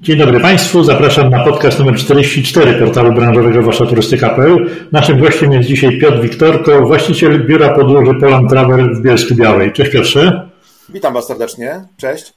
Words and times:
Dzień 0.00 0.18
dobry 0.18 0.40
Państwu, 0.40 0.84
zapraszam 0.84 1.30
na 1.30 1.44
podcast 1.44 1.78
numer 1.78 1.96
44 1.96 2.74
portalu 2.74 3.12
branżowego 3.12 3.62
waszaturystyka.pl. 3.62 4.70
Naszym 4.92 5.20
gościem 5.20 5.52
jest 5.52 5.68
dzisiaj 5.68 5.98
Piotr 5.98 6.20
Wiktorko, 6.20 6.82
właściciel 6.82 7.46
biura 7.46 7.74
podróży 7.74 8.14
Poland 8.20 8.50
Travel 8.50 8.94
w 8.94 9.02
Bielsku 9.02 9.34
Białej. 9.34 9.72
Cześć 9.72 9.92
Piotrze. 9.92 10.48
Witam 10.88 11.14
Was 11.14 11.26
serdecznie, 11.26 11.80
cześć. 11.96 12.32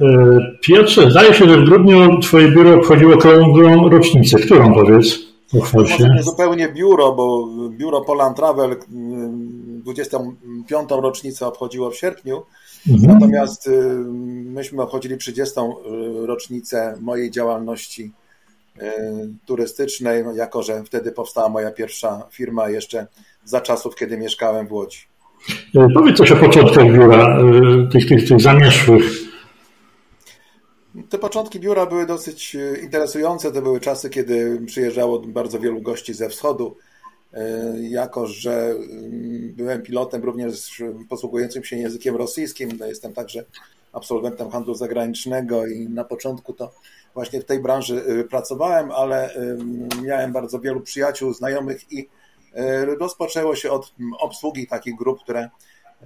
E, 0.00 0.06
Piotrze, 0.60 1.10
zdaje 1.10 1.34
się, 1.34 1.48
że 1.48 1.56
w 1.56 1.64
grudniu 1.64 2.18
Twoje 2.20 2.48
biuro 2.48 2.74
obchodziło 2.74 3.14
okrągłą 3.14 3.88
rocznicę. 3.88 4.38
Którą 4.38 4.74
powiedz? 4.74 5.31
Pochwal 5.52 5.86
się. 5.86 6.08
nie 6.16 6.22
zupełnie 6.22 6.68
biuro, 6.68 7.12
bo 7.12 7.48
biuro 7.70 8.00
Poland 8.00 8.36
Travel 8.36 8.76
25. 8.88 10.88
rocznicę 10.90 11.46
obchodziło 11.46 11.90
w 11.90 11.96
sierpniu, 11.96 12.42
Mhm. 12.88 13.12
Natomiast 13.14 13.66
y, 13.66 13.70
myśmy 14.44 14.82
obchodzili 14.82 15.18
30. 15.18 15.60
Y, 15.60 16.26
rocznicę 16.26 16.96
mojej 17.00 17.30
działalności 17.30 18.12
y, 18.76 18.80
turystycznej, 19.46 20.24
jako 20.34 20.62
że 20.62 20.84
wtedy 20.84 21.12
powstała 21.12 21.48
moja 21.48 21.70
pierwsza 21.70 22.22
firma 22.30 22.68
jeszcze 22.68 23.06
za 23.44 23.60
czasów, 23.60 23.96
kiedy 23.96 24.18
mieszkałem 24.18 24.66
w 24.66 24.72
Łodzi. 24.72 24.98
Powiedz 25.94 26.16
coś 26.16 26.32
o 26.32 26.36
początkach 26.36 26.92
biura, 26.92 27.38
tych, 27.92 28.08
tych, 28.08 28.28
tych 28.28 28.40
zamieszłych. 28.40 29.31
Te 31.08 31.18
początki 31.18 31.60
biura 31.60 31.86
były 31.86 32.06
dosyć 32.06 32.56
interesujące. 32.82 33.52
To 33.52 33.62
były 33.62 33.80
czasy, 33.80 34.10
kiedy 34.10 34.62
przyjeżdżało 34.66 35.18
bardzo 35.18 35.60
wielu 35.60 35.82
gości 35.82 36.14
ze 36.14 36.28
wschodu 36.28 36.76
E, 37.34 37.72
jako 37.80 38.26
że 38.26 38.70
mm, 38.70 39.52
byłem 39.56 39.82
pilotem 39.82 40.24
również 40.24 40.82
posługującym 41.08 41.64
się 41.64 41.76
językiem 41.76 42.16
rosyjskim, 42.16 42.70
no 42.78 42.86
jestem 42.86 43.12
także 43.12 43.44
absolwentem 43.92 44.50
handlu 44.50 44.74
zagranicznego 44.74 45.66
i 45.66 45.88
na 45.88 46.04
początku 46.04 46.52
to 46.52 46.72
właśnie 47.14 47.40
w 47.40 47.44
tej 47.44 47.60
branży 47.60 48.04
y, 48.08 48.24
pracowałem, 48.24 48.90
ale 48.90 49.34
miałem 50.02 50.32
bardzo 50.32 50.60
wielu 50.60 50.80
przyjaciół, 50.80 51.34
znajomych 51.34 51.92
i 51.92 52.08
rozpoczęło 52.98 53.56
się 53.56 53.70
od 53.70 53.94
obsługi 54.20 54.66
takich 54.66 54.96
grup, 54.96 55.22
które 55.22 55.48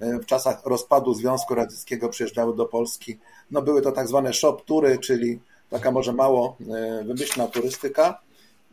w 0.01 0.25
czasach 0.25 0.65
rozpadu 0.65 1.13
Związku 1.13 1.55
Radzieckiego 1.55 2.09
przyjeżdżały 2.09 2.55
do 2.55 2.65
Polski. 2.65 3.17
No 3.51 3.61
były 3.61 3.81
to 3.81 3.91
tak 3.91 4.07
zwane 4.07 4.33
shop 4.33 4.57
tury, 4.65 4.97
czyli 4.97 5.39
taka 5.69 5.91
może 5.91 6.13
mało 6.13 6.57
wymyślna 7.05 7.47
turystyka, 7.47 8.19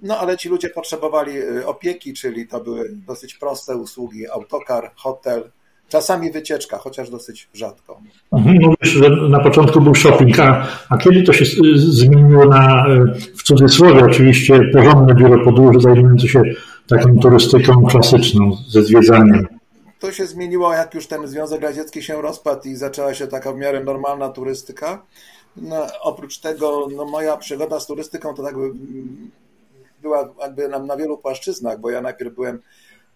no 0.02 0.19
ale 0.19 0.36
ci 0.36 0.48
ludzie 0.48 0.69
potrzebowali 0.69 1.39
y, 1.39 1.67
opieki, 1.67 2.14
czyli 2.14 2.48
to 2.48 2.61
były 2.61 2.91
dosyć 3.06 3.34
proste 3.34 3.77
usługi, 3.77 4.28
autokar, 4.28 4.91
hotel, 4.95 5.50
czasami 5.89 6.30
wycieczka, 6.30 6.78
chociaż 6.78 7.11
dosyć 7.11 7.48
rzadko. 7.55 8.00
Mhm, 8.33 8.56
mówisz, 8.61 8.95
że 8.95 9.11
na 9.28 9.41
początku 9.41 9.80
był 9.80 9.95
shopping, 9.95 10.41
a, 10.41 10.67
a 10.89 10.97
kiedy 10.97 11.22
to 11.22 11.33
się 11.33 11.45
zmieniło 11.77 12.45
na, 12.45 12.86
y, 12.89 13.34
w 13.36 13.42
cudzysłowie 13.42 14.05
oczywiście, 14.05 14.61
porządne 14.72 15.14
biuro 15.14 15.45
podróży 15.45 15.80
zajmujące 15.80 16.28
się 16.28 16.42
taką 16.89 17.19
turystyką 17.19 17.86
klasyczną, 17.86 18.56
ze 18.69 18.83
zwiedzaniem? 18.83 19.47
To 20.05 20.13
się 20.13 20.27
zmieniło, 20.27 20.73
jak 20.73 20.95
już 20.95 21.07
ten 21.07 21.27
Związek 21.27 21.63
Radziecki 21.63 22.03
się 22.03 22.23
rozpadł 22.23 22.69
i 22.69 22.75
zaczęła 22.75 23.15
się 23.15 23.27
taka 23.27 23.53
w 23.53 23.57
miarę 23.57 23.85
normalna 23.85 24.29
turystyka. 24.29 25.07
No, 25.57 25.87
oprócz 26.01 26.39
tego, 26.39 26.89
no, 26.97 27.05
moja 27.05 27.37
przygoda 27.37 27.81
z 27.81 27.87
turystyką 27.87 28.35
to 28.35 28.43
tak 28.43 28.55
była 30.03 30.35
jakby 30.41 30.69
na, 30.69 30.79
na 30.79 30.97
wielu 30.97 31.19
płaszczyznach, 31.19 31.81
bo 31.81 31.91
ja 31.91 32.01
najpierw 32.01 32.35
byłem 32.35 32.63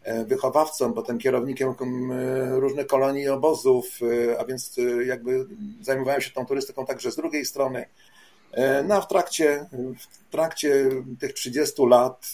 e, 0.02 0.24
wychowawcą, 0.24 0.92
potem 0.92 1.18
kierownikiem 1.18 1.74
e, 2.12 2.60
różnych 2.60 2.86
kolonii 2.86 3.22
i 3.22 3.28
obozów, 3.28 3.86
e, 4.02 4.40
a 4.40 4.44
więc 4.44 4.76
jakby 5.06 5.46
zajmowałem 5.80 6.20
się 6.20 6.30
tą 6.30 6.46
turystyką 6.46 6.86
także 6.86 7.10
z 7.10 7.16
drugiej 7.16 7.44
strony. 7.44 7.86
No 8.84 8.94
a 8.94 9.00
w 9.00 9.08
trakcie, 9.08 9.66
w 9.98 10.30
trakcie 10.30 10.90
tych 11.20 11.32
30 11.32 11.86
lat 11.86 12.32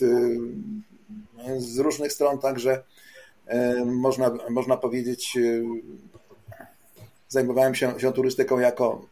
z 1.58 1.78
różnych 1.78 2.12
stron 2.12 2.38
także 2.38 2.82
można, 3.84 4.30
można 4.50 4.76
powiedzieć 4.76 5.38
zajmowałem 7.28 7.74
się, 7.74 8.00
się 8.00 8.12
turystyką 8.12 8.58
jako 8.58 9.06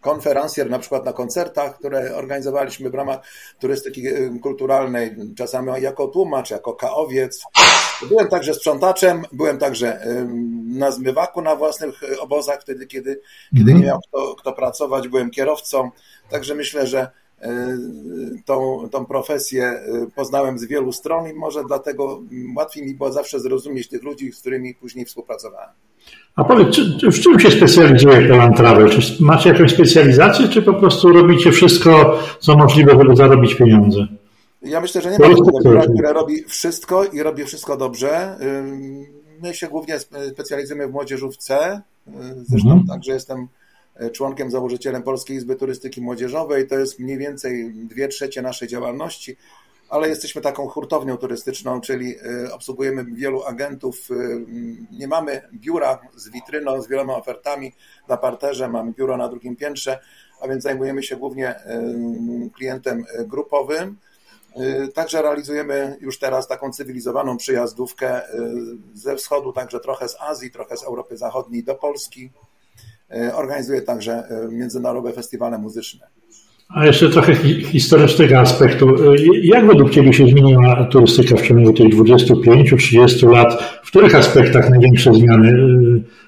konferencjer, 0.00 0.70
na 0.70 0.78
przykład 0.78 1.04
na 1.04 1.12
koncertach, 1.12 1.78
które 1.78 2.16
organizowaliśmy 2.16 2.90
w 2.90 2.94
ramach 2.94 3.18
turystyki 3.58 4.08
y, 4.08 4.38
kulturalnej, 4.42 5.16
czasami 5.36 5.82
jako 5.82 6.08
tłumacz, 6.08 6.50
jako 6.50 6.74
kaowiec. 6.74 7.42
Byłem 8.08 8.28
także 8.28 8.54
sprzątaczem, 8.54 9.22
byłem 9.32 9.58
także 9.58 10.00
na 10.64 10.90
zmywaku 10.90 11.42
na 11.42 11.56
własnych 11.56 12.00
obozach, 12.20 12.60
wtedy, 12.60 12.86
kiedy, 12.86 13.20
kiedy 13.56 13.74
nie 13.74 13.86
miał 13.86 14.00
kto, 14.08 14.34
kto 14.34 14.52
pracować, 14.52 15.08
byłem 15.08 15.30
kierowcą. 15.30 15.90
Także 16.30 16.54
myślę, 16.54 16.86
że 16.86 17.10
tą, 18.44 18.88
tą 18.90 19.06
profesję 19.06 19.80
poznałem 20.16 20.58
z 20.58 20.64
wielu 20.64 20.92
stron 20.92 21.28
i 21.28 21.32
może 21.32 21.64
dlatego 21.64 22.22
łatwiej 22.56 22.86
mi 22.86 22.94
było 22.94 23.12
zawsze 23.12 23.40
zrozumieć 23.40 23.88
tych 23.88 24.02
ludzi, 24.02 24.32
z 24.32 24.40
którymi 24.40 24.74
później 24.74 25.04
współpracowałem. 25.04 25.70
A 26.36 26.44
powiedz, 26.44 26.76
czy, 27.00 27.10
w 27.12 27.20
czym 27.20 27.40
się 27.40 27.50
specjalizuje 27.50 28.26
Plan 28.26 28.54
Travel? 28.54 28.90
Czy 28.90 29.22
macie 29.24 29.48
jakąś 29.48 29.74
specjalizację, 29.74 30.48
czy 30.48 30.62
po 30.62 30.74
prostu 30.74 31.12
robicie 31.12 31.52
wszystko, 31.52 32.18
co 32.40 32.56
możliwe, 32.56 32.92
żeby 32.92 33.16
zarobić 33.16 33.54
pieniądze? 33.54 34.06
Ja 34.62 34.80
myślę, 34.80 35.00
że 35.00 35.10
nie 35.10 35.18
ma 35.18 35.28
biura, 35.64 35.82
które 35.82 36.12
robi 36.12 36.44
wszystko 36.44 37.04
i 37.04 37.22
robi 37.22 37.44
wszystko 37.44 37.76
dobrze. 37.76 38.36
My 39.42 39.54
się 39.54 39.68
głównie 39.68 39.98
specjalizujemy 40.32 40.88
w 40.88 40.92
młodzieżówce. 40.92 41.82
Zresztą 42.36 42.70
mhm. 42.70 42.86
także 42.86 43.12
jestem 43.12 43.38
e, 43.40 43.46
członkiem, 44.12 44.50
założycielem 44.50 45.02
Polskiej 45.02 45.36
Izby 45.36 45.56
Turystyki 45.56 46.00
Młodzieżowej. 46.00 46.66
To 46.66 46.78
jest 46.78 46.98
mniej 46.98 47.18
więcej 47.18 47.72
dwie 47.74 48.08
trzecie 48.08 48.42
naszej 48.42 48.68
działalności 48.68 49.36
ale 49.88 50.08
jesteśmy 50.08 50.40
taką 50.40 50.68
hurtownią 50.68 51.16
turystyczną, 51.16 51.80
czyli 51.80 52.16
y, 52.44 52.52
obsługujemy 52.54 53.04
wielu 53.04 53.44
agentów. 53.44 54.10
Y, 54.10 54.46
nie 54.90 55.08
mamy 55.08 55.42
biura 55.52 55.98
z 56.16 56.30
witryną, 56.30 56.82
z 56.82 56.88
wieloma 56.88 57.16
ofertami 57.16 57.72
na 58.08 58.16
parterze, 58.16 58.68
mamy 58.68 58.92
biuro 58.92 59.16
na 59.16 59.28
drugim 59.28 59.56
piętrze, 59.56 59.98
a 60.40 60.48
więc 60.48 60.62
zajmujemy 60.62 61.02
się 61.02 61.16
głównie 61.16 61.54
klientem 62.54 63.04
grupowym. 63.26 63.96
Także 64.94 65.22
realizujemy 65.22 65.96
już 66.00 66.18
teraz 66.18 66.48
taką 66.48 66.72
cywilizowaną 66.72 67.36
przyjazdówkę 67.36 68.22
ze 68.94 69.16
wschodu, 69.16 69.52
także 69.52 69.80
trochę 69.80 70.08
z 70.08 70.16
Azji, 70.20 70.50
trochę 70.50 70.76
z 70.76 70.84
Europy 70.84 71.16
Zachodniej 71.16 71.64
do 71.64 71.74
Polski. 71.74 72.30
Organizuję 73.34 73.82
także 73.82 74.22
międzynarodowe 74.50 75.12
festiwale 75.12 75.58
muzyczne. 75.58 76.06
A 76.68 76.86
jeszcze 76.86 77.10
trochę 77.10 77.34
historycznego 77.64 78.38
aspektu. 78.38 78.94
Jak 79.42 79.66
według 79.66 79.90
Ciebie 79.90 80.12
się 80.12 80.28
zmieniła 80.28 80.84
turystyka 80.84 81.36
w 81.36 81.42
ciągu 81.42 81.72
tych 81.72 81.88
25-30 81.88 83.32
lat? 83.32 83.62
W 83.84 83.86
których 83.86 84.14
aspektach 84.14 84.70
największe 84.70 85.14
zmiany 85.14 85.52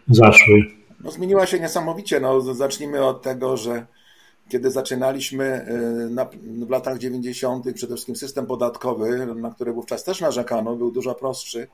zaszły? 0.08 0.64
No, 1.04 1.10
zmieniła 1.10 1.46
się 1.46 1.60
niesamowicie. 1.60 2.20
No, 2.20 2.40
zacznijmy 2.40 3.04
od 3.04 3.22
tego, 3.22 3.56
że 3.56 3.86
kiedy 4.48 4.70
zaczynaliśmy 4.70 5.66
na, 6.10 6.26
w 6.66 6.70
latach 6.70 6.98
90., 6.98 7.64
przede 7.74 7.94
wszystkim 7.94 8.16
system 8.16 8.46
podatkowy, 8.46 9.26
na 9.34 9.50
który 9.50 9.72
wówczas 9.72 10.04
też 10.04 10.20
narzekano, 10.20 10.76
był 10.76 10.90
dużo 10.90 11.14
prostszy. 11.14 11.66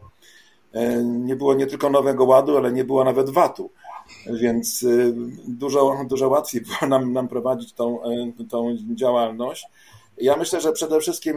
Y, 0.77 1.05
nie 1.05 1.37
było 1.37 1.55
nie 1.55 1.67
tylko 1.67 1.91
nowego 1.91 2.25
ładu, 2.25 2.57
ale 2.57 2.73
nie 2.73 2.85
było 2.85 3.05
nawet 3.05 3.31
VAT-u 3.31 3.71
więc 4.27 4.83
y, 4.83 5.13
dużo, 5.49 6.05
dużo 6.09 6.29
łatwiej 6.29 6.61
było 6.61 6.91
nam, 6.91 7.13
nam 7.13 7.29
prowadzić 7.29 7.73
tą, 7.73 8.11
y, 8.41 8.45
tą 8.51 8.77
działalność. 8.95 9.67
Ja 10.19 10.37
myślę, 10.37 10.61
że 10.61 10.73
przede 10.73 11.01
wszystkim 11.01 11.37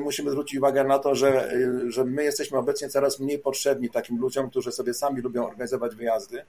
musimy 0.00 0.30
zwrócić 0.30 0.58
uwagę 0.58 0.84
na 0.84 0.98
to, 0.98 1.14
że, 1.14 1.50
że 1.86 2.04
my 2.04 2.24
jesteśmy 2.24 2.58
obecnie 2.58 2.88
coraz 2.88 3.20
mniej 3.20 3.38
potrzebni 3.38 3.90
takim 3.90 4.18
ludziom, 4.18 4.50
którzy 4.50 4.72
sobie 4.72 4.94
sami 4.94 5.20
lubią 5.20 5.46
organizować 5.46 5.94
wyjazdy, 5.94 6.42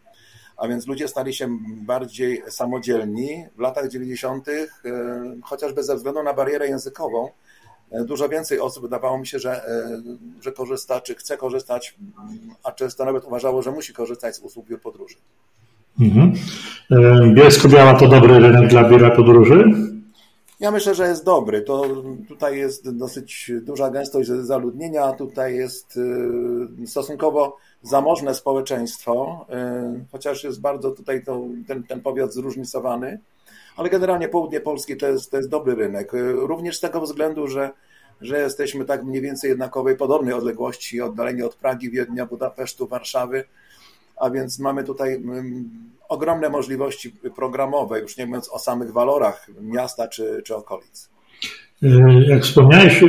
a 0.58 0.68
więc 0.68 0.88
ludzie 0.88 1.08
stali 1.08 1.34
się 1.34 1.58
bardziej 1.66 2.44
samodzielni. 2.50 3.46
W 3.56 3.60
latach 3.60 3.90
90., 3.90 4.48
chociażby 5.44 5.84
ze 5.84 5.96
względu 5.96 6.24
na 6.24 6.34
barierę 6.34 6.68
językową, 6.68 7.30
dużo 7.92 8.30
więcej 8.30 8.60
osób 8.60 8.84
wydawało 8.84 9.18
mi 9.18 9.28
się, 9.28 9.40
że, 9.40 9.62
że 10.42 10.52
korzysta, 10.52 11.02
czy 11.02 11.16
chce 11.16 11.38
korzystać, 11.38 11.96
a 12.64 12.72
często 12.72 13.06
nawet 13.06 13.26
uważało, 13.26 13.62
że 13.62 13.72
musi 13.72 13.94
korzystać 13.94 14.36
z 14.36 14.40
usług 14.40 14.68
biur 14.68 14.82
podróży. 14.82 15.16
Mhm. 16.00 16.34
E, 16.92 17.34
Bielsko-Biała 17.34 17.94
to 17.94 18.08
dobry 18.08 18.40
rynek 18.40 18.70
dla 18.70 18.90
biura 18.90 19.12
podróży? 19.12 19.64
Ja 20.60 20.72
myślę, 20.72 20.96
że 20.96 21.08
jest 21.08 21.26
dobry. 21.26 21.62
To 21.62 21.86
tutaj 22.28 22.58
jest 22.58 22.98
dosyć 22.98 23.52
duża 23.62 23.90
gęstość 23.90 24.30
zaludnienia, 24.30 25.12
tutaj 25.12 25.56
jest 25.56 26.00
e, 26.84 26.88
stosunkowo 26.88 27.58
zamożne 27.82 28.36
społeczeństwo, 28.36 29.46
e, 29.50 30.06
chociaż 30.12 30.44
jest 30.44 30.62
bardzo 30.62 30.92
tutaj 30.92 31.24
to, 31.24 31.42
ten, 31.68 31.84
ten 31.84 32.02
powiat 32.02 32.34
zróżnicowany, 32.34 33.20
ale 33.78 33.90
generalnie 33.90 34.28
południe 34.28 34.60
Polski 34.60 34.98
to 34.98 35.08
jest, 35.08 35.32
to 35.32 35.38
jest 35.38 35.50
dobry 35.50 35.76
rynek. 35.76 36.12
Również 36.34 36.78
z 36.78 36.80
tego 36.80 37.02
względu, 37.02 37.48
że, 37.48 37.72
że 38.22 38.40
jesteśmy 38.40 38.86
tak 38.86 39.04
mniej 39.04 39.22
więcej 39.22 39.50
jednakowej, 39.50 39.96
podobnej 39.96 40.34
odległości, 40.34 41.02
oddaleni 41.02 41.42
od 41.42 41.56
Pragi, 41.56 41.90
Wiednia, 41.90 42.26
Budapesztu, 42.26 42.88
Warszawy, 42.88 43.44
a 44.18 44.30
więc 44.30 44.60
mamy 44.60 44.84
tutaj 44.84 45.14
mm, 45.14 45.70
ogromne 46.10 46.50
możliwości 46.50 47.12
programowe, 47.36 48.00
już 48.00 48.18
nie 48.18 48.26
mówiąc 48.26 48.50
o 48.50 48.60
samych 48.60 48.92
walorach 48.92 49.48
miasta 49.62 50.08
czy, 50.08 50.42
czy 50.46 50.56
okolic. 50.56 51.10
E, 51.84 52.24
jak 52.28 52.44
wspomniałeś, 52.44 53.04
e, 53.04 53.08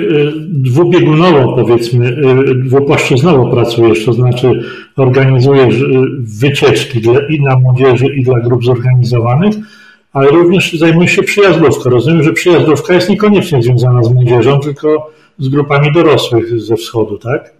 dwubiegunowo 0.49 1.57
powiedzmy, 1.57 2.09
e, 2.09 2.55
dwupłaszczyznowo 2.55 3.51
pracujesz, 3.51 4.05
to 4.05 4.13
znaczy 4.13 4.63
organizujesz 4.97 5.85
wycieczki 6.19 7.01
dla, 7.01 7.29
i 7.29 7.39
dla 7.39 7.59
młodzieży, 7.59 8.07
i 8.17 8.23
dla 8.23 8.41
grup 8.41 8.65
zorganizowanych, 8.65 9.55
ale 10.12 10.31
również 10.31 10.73
zajmujesz 10.73 11.12
się 11.12 11.23
przyjazdówką. 11.23 11.91
Rozumiem, 11.91 12.23
że 12.23 12.33
przyjazdówka 12.33 12.95
jest 12.95 13.09
niekoniecznie 13.09 13.62
związana 13.62 14.03
z 14.03 14.11
młodzieżą, 14.12 14.61
tylko 14.61 15.11
z 15.39 15.49
grupami 15.49 15.93
dorosłych 15.93 16.61
ze 16.61 16.77
wschodu, 16.77 17.19
tak? 17.19 17.55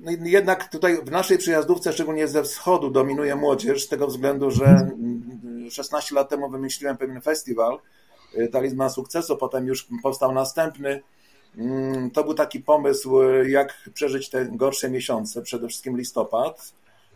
No 0.00 0.10
jednak 0.24 0.68
tutaj 0.68 1.04
w 1.04 1.10
naszej 1.10 1.38
przyjazdówce, 1.38 1.92
szczególnie 1.92 2.28
ze 2.28 2.42
wschodu, 2.42 2.90
dominuje 2.90 3.36
młodzież 3.36 3.84
z 3.84 3.88
tego 3.88 4.06
względu, 4.06 4.50
że 4.50 4.90
16 5.70 6.14
lat 6.14 6.28
temu 6.28 6.50
wymyśliłem 6.50 6.96
pewien 6.96 7.20
festiwal, 7.20 7.78
y, 8.38 8.48
Talizman 8.48 8.90
Sukcesu, 8.90 9.36
potem 9.36 9.66
już 9.66 9.88
powstał 10.02 10.32
następny. 10.32 11.02
Mm, 11.58 12.10
to 12.10 12.24
był 12.24 12.34
taki 12.34 12.60
pomysł, 12.60 13.22
y, 13.22 13.50
jak 13.50 13.90
przeżyć 13.94 14.30
te 14.30 14.46
gorsze 14.46 14.90
miesiące, 14.90 15.42
przede 15.42 15.68
wszystkim 15.68 15.96
listopad. 15.96 16.72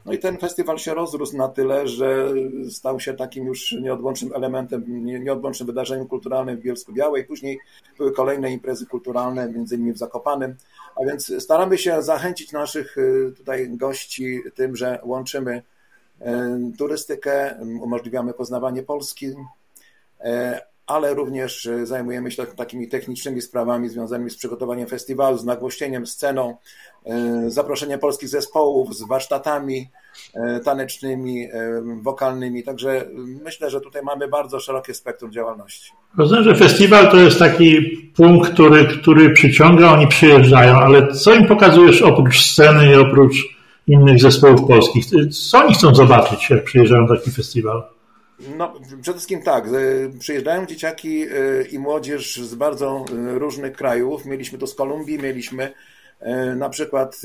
No 0.07 0.13
i 0.13 0.19
ten 0.19 0.39
festiwal 0.39 0.79
się 0.79 0.95
rozrósł 0.95 1.37
na 1.37 1.49
tyle, 1.49 1.89
że 1.89 2.29
stał 2.71 3.01
się 3.01 3.15
takim 3.15 3.47
już 3.47 3.73
nieodłącznym 3.73 4.35
elementem, 4.35 4.85
nieodłącznym 5.25 5.67
wydarzeniem 5.67 6.09
kulturalnym 6.09 6.57
w 6.57 6.61
Bielsku 6.61 6.93
Białej. 6.93 7.25
Później 7.25 7.59
były 7.99 8.13
kolejne 8.13 8.53
imprezy 8.53 8.87
kulturalne, 8.87 9.49
między 9.49 9.75
innymi 9.75 9.93
w 9.93 9.99
Zakopanym. 9.99 10.57
A 10.97 11.05
więc 11.05 11.43
staramy 11.43 11.79
się 11.79 12.03
zachęcić 12.03 12.53
naszych 12.53 12.99
y, 12.99 13.33
tutaj 13.37 13.71
gości 13.77 14.41
tym, 14.55 14.77
że 14.77 14.99
łączymy 15.03 15.63
y, 16.21 16.25
turystykę, 16.79 17.55
umożliwiamy 17.81 18.35
poznawanie 18.35 18.83
Polski, 18.83 19.27
y, 19.27 19.35
ale 20.87 21.15
również 21.15 21.69
zajmujemy 21.85 22.31
się 22.31 22.47
takimi 22.47 22.89
technicznymi 22.89 23.43
sprawami 23.43 23.89
związanymi 23.89 24.31
z 24.31 24.37
przygotowaniem 24.37 24.89
festiwalu, 24.89 25.39
z 25.39 25.45
nagłośnieniem, 25.45 26.07
sceną, 26.07 26.57
zaproszeniem 27.47 28.01
polskich 28.01 28.29
zespołów 28.29 28.97
z 28.97 29.03
warsztatami 29.03 29.89
tanecznymi, 30.65 31.49
wokalnymi. 32.03 32.63
Także 32.63 33.07
myślę, 33.45 33.71
że 33.71 33.81
tutaj 33.81 34.03
mamy 34.03 34.29
bardzo 34.29 34.61
szerokie 34.61 34.95
spektrum 34.95 35.33
działalności. 35.33 35.93
Rozumiem, 36.19 36.45
że 36.45 36.55
festiwal 36.55 37.11
to 37.11 37.17
jest 37.17 37.39
taki 37.39 37.81
punkt, 38.17 38.53
który, 38.53 38.85
który 38.85 39.31
przyciąga, 39.31 39.93
oni 39.93 40.09
przyjeżdżają, 40.09 40.77
ale 40.77 41.13
co 41.13 41.35
im 41.35 41.47
pokazujesz 41.47 42.03
oprócz 42.03 42.41
sceny 42.41 42.93
i 42.93 42.95
oprócz 42.95 43.61
innych 43.87 44.21
zespołów 44.21 44.69
polskich? 44.69 45.05
Co 45.31 45.59
oni 45.59 45.75
chcą 45.75 45.95
zobaczyć, 45.95 46.51
jak 46.51 46.65
przyjeżdżają 46.65 47.03
na 47.03 47.17
taki 47.17 47.31
festiwal? 47.31 47.83
No, 48.57 48.73
przede 49.03 49.13
wszystkim 49.13 49.43
tak, 49.43 49.65
przyjeżdżają 50.19 50.67
dzieciaki 50.67 51.23
e, 51.23 51.29
i 51.71 51.79
młodzież 51.79 52.37
z 52.37 52.55
bardzo 52.55 53.05
e, 53.13 53.39
różnych 53.39 53.73
krajów. 53.73 54.27
Mieliśmy 54.27 54.59
to 54.59 54.67
z 54.67 54.75
Kolumbii, 54.75 55.19
mieliśmy 55.19 55.65
e, 55.65 55.73
na 56.57 56.69
przykład 56.69 57.17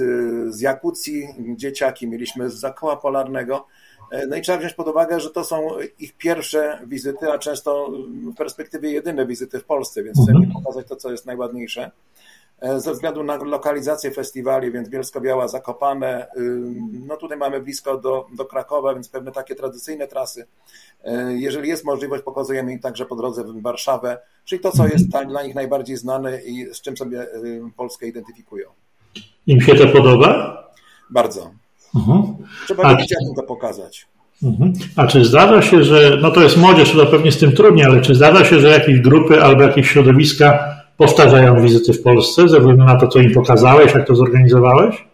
z 0.47 0.61
Jakucji 0.61 1.27
dzieciaki, 1.55 2.07
mieliśmy 2.07 2.49
z 2.49 2.53
Zakoła 2.53 2.97
Polarnego. 2.97 3.65
E, 4.11 4.27
no 4.27 4.35
i 4.35 4.41
trzeba 4.41 4.57
wziąć 4.57 4.73
pod 4.73 4.87
uwagę, 4.87 5.19
że 5.19 5.29
to 5.29 5.43
są 5.43 5.67
ich 5.99 6.17
pierwsze 6.17 6.79
wizyty, 6.87 7.31
a 7.31 7.37
często 7.37 7.91
w 8.33 8.35
perspektywie 8.35 8.91
jedyne 8.91 9.25
wizyty 9.25 9.59
w 9.59 9.65
Polsce, 9.65 10.03
więc 10.03 10.17
chcemy 10.23 10.39
mhm. 10.39 10.63
pokazać 10.63 10.87
to, 10.87 10.95
co 10.95 11.11
jest 11.11 11.25
najładniejsze. 11.25 11.91
E, 12.59 12.79
ze 12.79 12.93
względu 12.93 13.23
na 13.23 13.35
lokalizację 13.35 14.11
festiwali, 14.11 14.71
więc 14.71 14.89
Bielsko-Biała, 14.89 15.47
Zakopane, 15.47 16.27
no 16.91 17.17
tutaj 17.17 17.37
mamy 17.37 17.61
blisko 17.61 17.97
do, 17.97 18.27
do 18.33 18.45
Krakowa, 18.45 18.93
więc 18.93 19.09
pewne 19.09 19.31
takie 19.31 19.55
tradycyjne 19.55 20.07
trasy. 20.07 20.47
E, 21.03 21.33
jeżeli 21.33 21.69
jest 21.69 21.85
możliwość, 21.85 22.23
pokazujemy 22.23 22.73
im 22.73 22.79
także 22.79 23.05
po 23.05 23.15
drodze 23.15 23.43
w 23.43 23.61
Warszawę, 23.61 24.17
czyli 24.45 24.61
to, 24.61 24.71
co 24.71 24.83
mhm. 24.83 24.91
jest 24.91 25.27
dla 25.27 25.43
nich 25.43 25.55
najbardziej 25.55 25.97
znane 25.97 26.41
i 26.41 26.73
z 26.73 26.81
czym 26.81 26.97
sobie 26.97 27.27
Polskę 27.77 28.07
identyfikują. 28.07 28.84
Im 29.47 29.61
się 29.61 29.75
to 29.75 29.87
podoba? 29.87 30.57
Bardzo. 31.09 31.51
Mhm. 31.95 32.23
Trzeba 32.65 32.83
A... 32.83 32.95
dzieciakom 32.95 33.35
to 33.35 33.43
pokazać. 33.43 34.05
Mhm. 34.43 34.73
A 34.95 35.07
czy 35.07 35.25
zdarza 35.25 35.61
się, 35.61 35.83
że, 35.83 36.17
no 36.21 36.31
to 36.31 36.41
jest 36.41 36.57
młodzież, 36.57 36.91
to 36.91 37.05
pewnie 37.05 37.31
z 37.31 37.37
tym 37.37 37.51
trudniej, 37.51 37.85
ale 37.85 38.01
czy 38.01 38.15
zdarza 38.15 38.45
się, 38.45 38.59
że 38.59 38.69
jakieś 38.69 38.99
grupy 38.99 39.43
albo 39.43 39.63
jakieś 39.63 39.89
środowiska 39.89 40.75
powtarzają 40.97 41.61
wizyty 41.61 41.93
w 41.93 42.01
Polsce 42.01 42.49
ze 42.49 42.59
względu 42.59 42.83
na 42.83 42.95
to, 42.95 43.07
co 43.07 43.19
im 43.19 43.33
pokazałeś, 43.33 43.93
jak 43.93 44.07
to 44.07 44.15
zorganizowałeś? 44.15 45.05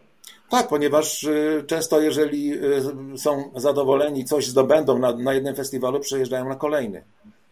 Tak, 0.49 0.67
ponieważ 0.67 1.23
y, 1.23 1.63
często 1.67 2.01
jeżeli 2.01 2.53
y, 2.53 3.17
są 3.17 3.43
zadowoleni, 3.55 4.25
coś 4.25 4.47
zdobędą 4.47 4.99
na, 4.99 5.15
na 5.15 5.33
jednym 5.33 5.55
festiwalu, 5.55 5.99
przejeżdżają 5.99 6.49
na 6.49 6.55
kolejny. 6.55 7.03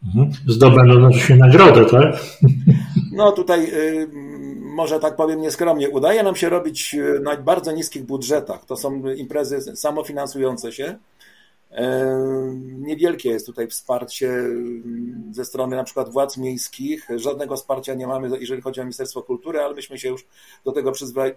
Mhm. 0.06 0.32
Zdobędą 0.48 1.00
znaczy 1.00 1.20
się 1.20 1.36
nagrodę, 1.36 1.86
tak? 1.86 2.20
No 3.12 3.32
tutaj 3.32 3.66
y, 3.74 4.08
może 4.70 5.00
tak 5.00 5.16
powiem 5.16 5.42
nieskromnie, 5.42 5.90
udaje 5.90 6.24
nam 6.24 6.36
się 6.36 6.50
robić 6.50 6.96
y, 6.96 7.20
na 7.20 7.38
bardzo 7.38 7.72
niskich 7.72 8.04
budżetach. 8.04 8.66
To 8.66 8.78
są 8.78 9.10
imprezy 9.10 9.76
samofinansujące 9.76 10.72
się. 10.72 10.98
E, 11.72 12.06
niewielkie 12.80 13.30
jest 13.30 13.46
tutaj 13.46 13.68
wsparcie 13.68 14.28
y, 14.28 14.84
ze 15.32 15.46
strony 15.46 15.76
na 15.76 15.84
przykład 15.84 16.10
władz 16.10 16.38
miejskich. 16.38 17.08
Żadnego 17.16 17.56
wsparcia 17.56 17.94
nie 17.94 18.08
mamy, 18.08 18.40
jeżeli 18.40 18.62
chodzi 18.62 18.82
o 18.82 18.84
Ministerstwo 18.84 19.22
Kultury, 19.22 19.60
ale 19.60 19.76
myśmy 19.76 20.00
się 20.00 20.10
już 20.10 20.26
do 20.66 20.72
tego 20.72 20.92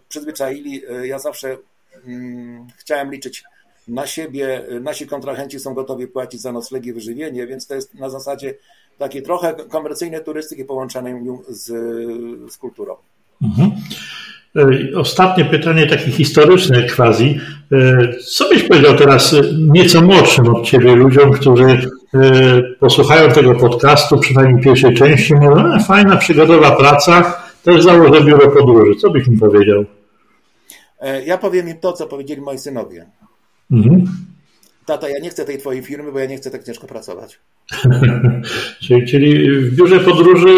przyzwyczaili. 0.08 0.82
E, 0.88 1.06
ja 1.06 1.18
zawsze 1.18 1.56
mm, 2.04 2.66
chciałem 2.76 3.10
liczyć 3.10 3.44
na 3.88 4.06
siebie. 4.06 4.66
Nasi 4.80 5.06
kontrahenci 5.06 5.60
są 5.60 5.74
gotowi 5.74 6.06
płacić 6.06 6.40
za 6.40 6.52
noclegi 6.52 6.88
i 6.88 6.92
wyżywienie, 6.92 7.46
więc 7.46 7.66
to 7.66 7.74
jest 7.74 7.94
na 7.94 8.10
zasadzie 8.10 8.54
takiej 8.98 9.22
trochę 9.22 9.54
komercyjnej 9.54 10.24
turystyki 10.24 10.64
połączonej 10.64 11.14
z, 11.48 11.66
z 12.52 12.56
kulturą. 12.56 12.96
Mhm. 13.42 13.70
E, 14.56 14.98
ostatnie 14.98 15.44
pytanie, 15.44 15.86
takie 15.86 16.10
historyczne 16.10 16.82
quasi. 16.82 17.40
E, 17.72 18.08
co 18.24 18.48
byś 18.48 18.62
powiedział 18.62 18.96
teraz 18.96 19.36
nieco 19.68 20.02
młodszym 20.02 20.54
od 20.54 20.64
Ciebie 20.64 20.96
ludziom, 20.96 21.32
którzy 21.32 21.64
e, 21.64 22.62
posłuchają 22.80 23.30
tego 23.30 23.54
podcastu, 23.54 24.18
przynajmniej 24.18 24.64
pierwszej 24.64 24.94
części, 24.94 25.34
mówią, 25.34 25.80
fajna, 25.86 26.16
przygodowa 26.16 26.76
praca, 26.76 27.42
też 27.62 27.82
założę 27.82 28.24
biuro 28.24 28.50
podróży. 28.50 28.94
Co 29.00 29.10
byś 29.10 29.26
im 29.26 29.38
powiedział? 29.38 29.84
Ja 31.26 31.38
powiem 31.38 31.68
im 31.68 31.78
to, 31.78 31.92
co 31.92 32.06
powiedzieli 32.06 32.40
moi 32.40 32.58
synowie. 32.58 33.06
Mhm. 33.70 34.04
Tata, 34.86 35.08
ja 35.08 35.18
nie 35.18 35.30
chcę 35.30 35.44
tej 35.44 35.58
twojej 35.58 35.82
firmy, 35.82 36.12
bo 36.12 36.18
ja 36.18 36.26
nie 36.26 36.36
chcę 36.36 36.50
tak 36.50 36.64
ciężko 36.64 36.86
pracować. 36.86 37.40
czyli, 38.88 39.06
czyli 39.06 39.50
w 39.50 39.76
biurze 39.76 40.00
podróży 40.00 40.48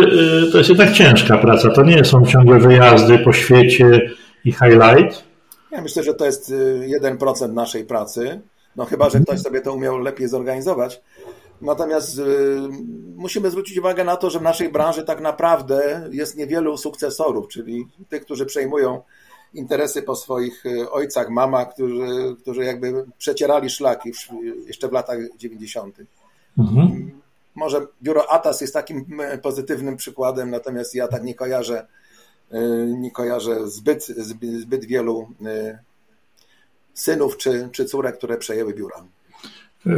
y, 0.48 0.52
to 0.52 0.58
jest 0.58 0.70
jednak 0.70 0.92
ciężka 0.92 1.38
praca. 1.38 1.70
To 1.70 1.82
nie 1.82 2.04
są 2.04 2.26
ciągłe 2.26 2.58
wyjazdy 2.58 3.18
po 3.18 3.32
świecie 3.32 4.10
i 4.44 4.52
highlight. 4.52 5.24
Ja 5.70 5.82
myślę, 5.82 6.02
że 6.02 6.14
to 6.14 6.26
jest 6.26 6.52
1% 7.00 7.44
y, 7.44 7.52
naszej 7.52 7.84
pracy. 7.84 8.40
No 8.76 8.84
chyba, 8.84 9.10
że 9.10 9.20
ktoś 9.20 9.40
sobie 9.40 9.60
to 9.60 9.74
umiał 9.74 9.98
lepiej 9.98 10.28
zorganizować. 10.28 11.00
Natomiast 11.60 12.18
y, 12.18 12.22
musimy 13.16 13.50
zwrócić 13.50 13.78
uwagę 13.78 14.04
na 14.04 14.16
to, 14.16 14.30
że 14.30 14.38
w 14.38 14.42
naszej 14.42 14.68
branży 14.68 15.04
tak 15.04 15.20
naprawdę 15.20 16.08
jest 16.12 16.36
niewielu 16.36 16.76
sukcesorów, 16.76 17.48
czyli 17.48 17.88
tych, 18.08 18.24
którzy 18.24 18.46
przejmują 18.46 19.02
interesy 19.54 20.02
po 20.02 20.16
swoich 20.16 20.66
e, 20.66 20.90
ojcach, 20.90 21.30
mamach, 21.30 21.74
którzy, 21.74 22.36
którzy 22.40 22.64
jakby 22.64 23.04
przecierali 23.18 23.70
szlaki 23.70 24.12
jeszcze 24.66 24.88
w 24.88 24.92
latach 24.92 25.18
90. 25.38 25.98
Mhm. 26.58 27.10
Może 27.54 27.86
biuro 28.02 28.30
ATAS 28.30 28.60
jest 28.60 28.74
takim 28.74 29.04
pozytywnym 29.42 29.96
przykładem, 29.96 30.50
natomiast 30.50 30.94
ja 30.94 31.08
tak 31.08 31.24
nie 31.24 31.34
kojarzę, 31.34 31.86
e, 32.50 32.60
nie 32.86 33.10
kojarzę 33.10 33.68
zbyt, 33.68 34.06
zbyt, 34.60 34.84
wielu 34.84 35.28
synów 36.94 37.36
czy, 37.36 37.68
czy 37.72 37.84
córek, 37.84 38.18
które 38.18 38.36
przejęły 38.36 38.74
biura. 38.74 39.04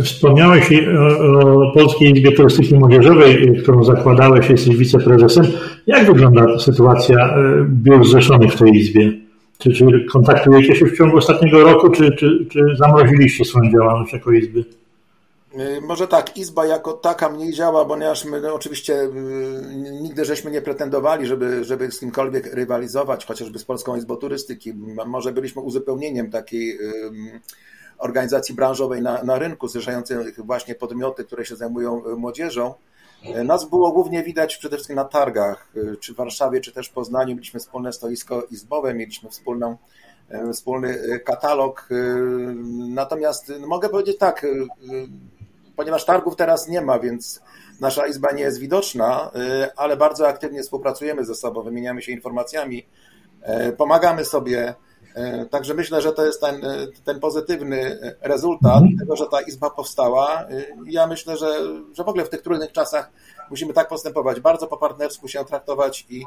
Wspomniałeś 0.02 0.70
o 0.98 1.72
Polskiej 1.74 2.12
Izbie 2.12 2.32
Turystyki 2.32 2.74
Młodzieżowej, 2.74 3.58
którą 3.62 3.84
zakładałeś, 3.84 4.50
jesteś 4.50 4.76
wiceprezesem. 4.76 5.44
Jak 5.86 6.06
wygląda 6.06 6.58
sytuacja 6.58 7.34
biur 7.68 8.06
zrzeszonych 8.06 8.52
w 8.52 8.58
tej 8.58 8.76
izbie? 8.76 9.25
Czy, 9.58 9.72
czy 9.72 10.06
kontaktujecie 10.12 10.76
się 10.76 10.86
w 10.86 10.96
ciągu 10.96 11.16
ostatniego 11.16 11.64
roku, 11.64 11.90
czy, 11.90 12.16
czy, 12.16 12.46
czy 12.50 12.60
zamroziliście 12.78 13.44
swoją 13.44 13.70
działalność 13.72 14.12
jako 14.12 14.32
Izby? 14.32 14.64
Y, 15.58 15.80
może 15.80 16.08
tak, 16.08 16.36
Izba 16.36 16.66
jako 16.66 16.92
taka 16.92 17.28
mniej 17.28 17.52
działa, 17.52 17.84
ponieważ 17.84 18.24
my 18.24 18.40
no, 18.40 18.54
oczywiście 18.54 19.02
y, 19.02 19.10
nigdy 20.02 20.24
żeśmy 20.24 20.50
nie 20.50 20.62
pretendowali, 20.62 21.26
żeby, 21.26 21.64
żeby 21.64 21.92
z 21.92 22.00
kimkolwiek 22.00 22.54
rywalizować, 22.54 23.26
chociażby 23.26 23.58
z 23.58 23.64
Polską 23.64 23.96
Izbą 23.96 24.16
Turystyki. 24.16 24.74
Może 25.06 25.32
byliśmy 25.32 25.62
uzupełnieniem 25.62 26.30
takiej 26.30 26.78
organizacji 27.98 28.54
branżowej 28.54 29.02
na, 29.02 29.22
na 29.22 29.38
rynku, 29.38 29.68
zrzeszających 29.68 30.44
właśnie 30.44 30.74
podmioty, 30.74 31.24
które 31.24 31.44
się 31.44 31.56
zajmują 31.56 32.06
y, 32.06 32.16
młodzieżą. 32.16 32.74
E, 33.24 33.44
nas 33.44 33.68
było 33.68 33.92
głównie 33.92 34.22
widać 34.22 34.56
przede 34.56 34.76
wszystkim 34.76 34.96
na 34.96 35.04
targach, 35.04 35.72
e, 35.76 35.96
czy 35.96 36.14
w 36.14 36.16
Warszawie, 36.16 36.60
czy 36.60 36.72
też 36.72 36.88
w 36.88 36.92
Poznaniu. 36.92 37.34
Mieliśmy 37.34 37.60
wspólne 37.60 37.92
stoisko 37.92 38.42
izbowe, 38.42 38.94
mieliśmy 38.94 39.30
wspólną 39.30 39.76
wspólny 40.52 41.18
katalog. 41.24 41.88
Natomiast 42.88 43.52
mogę 43.66 43.88
powiedzieć 43.88 44.18
tak, 44.18 44.46
ponieważ 45.76 46.04
targów 46.04 46.36
teraz 46.36 46.68
nie 46.68 46.80
ma, 46.80 46.98
więc 46.98 47.42
nasza 47.80 48.06
izba 48.06 48.32
nie 48.32 48.42
jest 48.42 48.58
widoczna, 48.58 49.30
ale 49.76 49.96
bardzo 49.96 50.28
aktywnie 50.28 50.62
współpracujemy 50.62 51.24
ze 51.24 51.34
sobą, 51.34 51.62
wymieniamy 51.62 52.02
się 52.02 52.12
informacjami, 52.12 52.86
pomagamy 53.76 54.24
sobie. 54.24 54.74
Także 55.50 55.74
myślę, 55.74 56.02
że 56.02 56.12
to 56.12 56.26
jest 56.26 56.40
ten, 56.40 56.54
ten 57.04 57.20
pozytywny 57.20 57.98
rezultat 58.22 58.82
mhm. 58.82 58.98
tego, 58.98 59.16
że 59.16 59.24
ta 59.30 59.40
izba 59.40 59.70
powstała. 59.70 60.44
Ja 60.86 61.06
myślę, 61.06 61.36
że, 61.36 61.46
że 61.94 62.04
w 62.04 62.08
ogóle 62.08 62.24
w 62.24 62.28
tych 62.28 62.42
trudnych 62.42 62.72
czasach 62.72 63.10
musimy 63.50 63.72
tak 63.72 63.88
postępować, 63.88 64.40
bardzo 64.40 64.66
po 64.66 64.76
partnersku 64.76 65.28
się 65.28 65.44
traktować 65.44 66.06
i, 66.10 66.24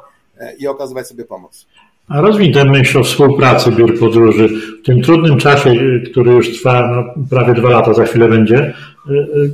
i 0.59 0.67
okazywać 0.67 1.07
sobie 1.07 1.25
pomoc. 1.25 1.65
A 2.07 2.21
rozwij 2.21 2.51
tę 2.51 2.65
myśl 2.65 2.97
o 2.97 3.03
współpracy 3.03 3.71
biur 3.71 3.99
podróży 3.99 4.47
w 4.47 4.85
tym 4.85 5.01
trudnym 5.01 5.37
czasie, 5.37 5.73
który 6.11 6.31
już 6.31 6.57
trwa 6.57 6.87
no, 6.87 7.23
prawie 7.29 7.53
dwa 7.53 7.69
lata, 7.69 7.93
za 7.93 8.05
chwilę 8.05 8.29
będzie. 8.29 8.73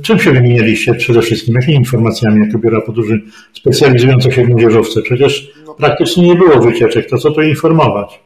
Czym 0.02 0.18
się 0.18 0.32
wymienialiście 0.32 0.94
przede 0.94 1.22
wszystkim? 1.22 1.54
Jakimi 1.54 1.74
informacjami 1.74 2.46
jako 2.46 2.58
biura 2.58 2.80
podróży 2.80 3.22
specjalizujące 3.52 4.32
się 4.32 4.44
w 4.44 4.48
młodzieżowce? 4.48 5.02
Przecież 5.02 5.52
no. 5.66 5.74
praktycznie 5.74 6.26
nie 6.26 6.34
było 6.34 6.60
wycieczek, 6.60 7.10
to 7.10 7.18
co 7.18 7.30
tu 7.30 7.42
informować? 7.42 8.20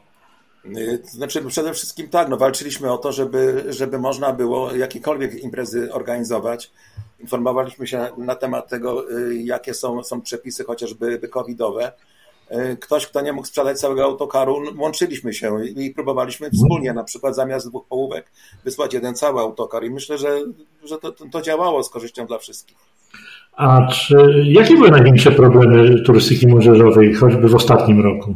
Y, 0.65 1.03
znaczy 1.05 1.43
przede 1.43 1.73
wszystkim 1.73 2.09
tak, 2.09 2.29
no 2.29 2.37
walczyliśmy 2.37 2.93
o 2.93 2.99
to, 2.99 3.13
żeby, 3.13 3.65
żeby 3.69 3.99
można 3.99 4.33
było 4.33 4.75
jakiekolwiek 4.75 5.45
imprezy 5.45 5.93
organizować. 5.93 6.71
Informowaliśmy 7.21 7.87
się 7.87 8.09
na 8.19 8.35
temat 8.35 8.69
tego, 8.69 9.05
jakie 9.45 9.75
są, 9.75 10.03
są 10.03 10.21
przepisy 10.21 10.65
chociażby 10.65 11.19
covidowe. 11.19 11.93
E, 12.51 12.77
ktoś, 12.77 13.07
kto 13.07 13.21
nie 13.21 13.33
mógł 13.33 13.47
sprzedać 13.47 13.79
całego 13.79 14.05
autokaru, 14.05 14.63
łączyliśmy 14.79 15.35
się 15.35 15.65
i 15.65 15.91
próbowaliśmy 15.91 16.51
wspólnie, 16.51 16.93
na 16.93 17.05
przykład 17.05 17.37
zamiast 17.37 17.69
dwóch 17.69 17.87
połówek, 17.89 18.31
wysłać 18.65 18.95
jeden 18.95 19.15
cały 19.15 19.41
autokar. 19.41 19.85
I 19.85 19.91
myślę, 19.91 20.19
że, 20.19 20.41
że 20.85 20.99
to, 20.99 21.13
to 21.13 21.43
działało 21.43 21.83
z 21.83 21.91
korzyścią 21.91 22.27
dla 22.27 22.39
wszystkich. 22.39 22.77
A 23.57 23.87
czy, 23.87 24.45
jakie 24.45 24.75
były 24.75 24.91
największe 24.91 25.33
problemy 25.33 26.03
turystyki 26.03 26.47
młodzieżowej, 26.47 27.15
choćby 27.15 27.49
w 27.49 27.55
ostatnim 27.55 28.01
roku? 28.01 28.35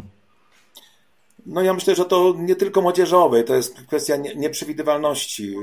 No 1.47 1.63
ja 1.63 1.75
myślę, 1.75 1.95
że 1.95 2.05
to 2.05 2.35
nie 2.39 2.57
tylko 2.57 2.83
młodzieżowej, 2.83 3.45
to 3.45 3.55
jest 3.55 3.75
kwestia 3.87 4.17
nieprzewidywalności. 4.17 5.57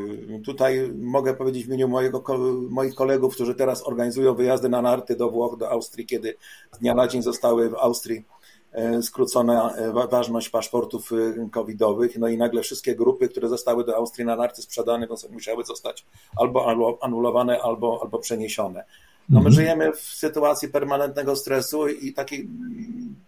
Tutaj 0.46 0.92
mogę 1.00 1.34
powiedzieć 1.34 1.64
w 1.64 1.68
imieniu 1.68 1.88
mojego, 1.88 2.24
moich 2.70 2.96
kolegów, 2.96 3.36
którzy 3.36 3.56
teraz 3.56 3.88
organizują 3.88 4.36
wyjazdy 4.36 4.70
na 4.70 4.82
narty 4.82 5.16
do 5.16 5.30
Włoch, 5.30 5.58
do 5.58 5.70
Austrii, 5.70 6.06
kiedy 6.06 6.36
z 6.72 6.80
dnia 6.80 6.94
na 6.94 7.08
dzień 7.08 7.22
zostały 7.22 7.70
w 7.70 7.76
Austrii 7.76 8.26
E, 8.72 9.02
skrócona 9.02 9.76
e, 9.76 10.08
ważność 10.08 10.50
paszportów 10.50 11.12
e, 11.12 11.50
covidowych, 11.50 12.18
no 12.18 12.28
i 12.28 12.38
nagle 12.38 12.62
wszystkie 12.62 12.96
grupy, 12.96 13.30
które 13.30 13.50
zostały 13.50 13.86
do 13.86 13.96
Austrii 13.96 14.26
na 14.26 14.36
narty 14.36 14.62
sprzedane, 14.62 15.08
no, 15.10 15.16
musiały 15.30 15.64
zostać 15.64 16.06
albo 16.36 16.98
anulowane, 17.02 17.62
albo, 17.62 18.00
albo 18.04 18.20
przeniesione. 18.20 18.84
No 19.30 19.40
my 19.40 19.48
mhm. 19.48 19.54
żyjemy 19.54 19.92
w 19.92 20.00
sytuacji 20.00 20.70
permanentnego 20.70 21.36
stresu 21.36 21.88
i 21.88 22.14
takiej 22.14 22.50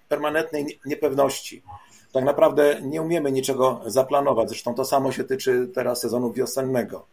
permanentnej 0.10 0.79
niepewności. 0.86 1.63
Tak 2.13 2.25
naprawdę 2.25 2.82
nie 2.82 3.01
umiemy 3.01 3.32
niczego 3.32 3.82
zaplanować. 3.86 4.50
Zresztą 4.50 4.75
to 4.75 4.86
samo 4.86 5.12
się 5.12 5.24
tyczy 5.24 5.67
teraz 5.74 6.01
sezonu 6.01 6.34
wiosennego. 6.34 7.05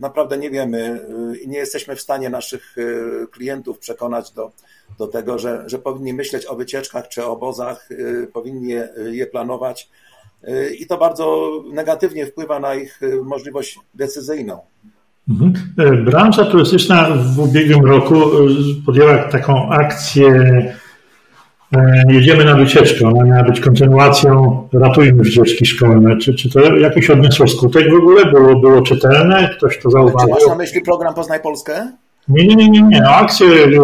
Naprawdę 0.00 0.38
nie 0.38 0.50
wiemy 0.50 1.00
i 1.42 1.48
nie 1.48 1.58
jesteśmy 1.58 1.96
w 1.96 2.00
stanie 2.00 2.30
naszych 2.30 2.76
klientów 3.30 3.78
przekonać 3.78 4.30
do 4.30 4.52
do 4.98 5.06
tego, 5.06 5.38
że, 5.38 5.62
że 5.66 5.78
powinni 5.78 6.14
myśleć 6.14 6.46
o 6.46 6.56
wycieczkach 6.56 7.08
czy 7.08 7.24
obozach, 7.24 7.90
y, 7.90 8.28
powinni 8.32 8.68
je, 8.68 8.88
je 9.12 9.26
planować 9.26 9.88
y, 10.48 10.74
i 10.74 10.86
to 10.86 10.98
bardzo 10.98 11.50
negatywnie 11.72 12.26
wpływa 12.26 12.60
na 12.60 12.74
ich 12.74 13.02
y, 13.02 13.22
możliwość 13.24 13.78
decyzyjną. 13.94 14.58
Mhm. 15.28 15.54
Branża 16.04 16.44
turystyczna 16.44 17.08
w 17.36 17.38
ubiegłym 17.38 17.84
roku 17.84 18.14
podjęła 18.86 19.18
taką 19.18 19.68
akcję 19.70 20.32
Jedziemy 22.08 22.44
na 22.44 22.54
wycieczkę. 22.54 23.08
Ona 23.08 23.24
miała 23.24 23.42
być 23.42 23.60
kontynuacją 23.60 24.62
Ratujmy 24.72 25.22
wycieczki 25.22 25.66
szkolne. 25.66 26.16
Czy, 26.16 26.34
czy 26.34 26.50
to 26.50 26.76
jakiś 26.76 27.10
odniosło 27.10 27.46
skutek 27.46 27.90
w 27.90 27.94
ogóle? 27.94 28.24
Było, 28.24 28.56
było 28.56 28.82
czytelne? 28.82 29.50
Ktoś 29.56 29.78
to 29.78 29.90
zauważył? 29.90 30.28
Czy 30.28 30.30
masz 30.30 30.46
na 30.46 30.54
myśli 30.54 30.80
program 30.80 31.14
Poznaj 31.14 31.40
Polskę? 31.42 31.92
Nie, 32.28 32.46
nie, 32.46 32.56
nie, 32.56 32.68
nie, 32.68 32.82
nie. 32.82 33.08
Akcję 33.08 33.46
e, 33.46 33.80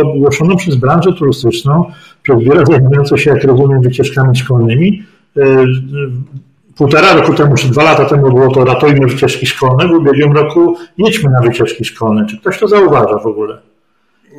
ogłoszoną 0.00 0.56
przez 0.56 0.76
branżę 0.76 1.12
turystyczną, 1.12 1.84
przez 2.22 2.38
biura 2.38 2.64
zajmujące 2.64 3.18
się, 3.18 3.30
jak 3.30 3.44
rozumiem, 3.44 3.82
wycieczkami 3.82 4.36
szkolnymi. 4.36 5.02
E, 5.36 5.42
półtora 6.76 7.14
roku 7.14 7.34
temu, 7.34 7.54
czy 7.54 7.68
dwa 7.68 7.82
lata 7.82 8.04
temu 8.04 8.28
było 8.28 8.54
to 8.54 8.64
Ratujmy 8.64 9.06
wycieczki 9.06 9.46
szkolne, 9.46 9.88
w 9.88 9.90
ubiegłym 9.90 10.32
roku 10.32 10.76
jedźmy 10.98 11.30
na 11.30 11.40
wycieczki 11.40 11.84
szkolne. 11.84 12.26
Czy 12.26 12.38
ktoś 12.38 12.58
to 12.58 12.68
zauważa 12.68 13.18
w 13.18 13.26
ogóle? 13.26 13.71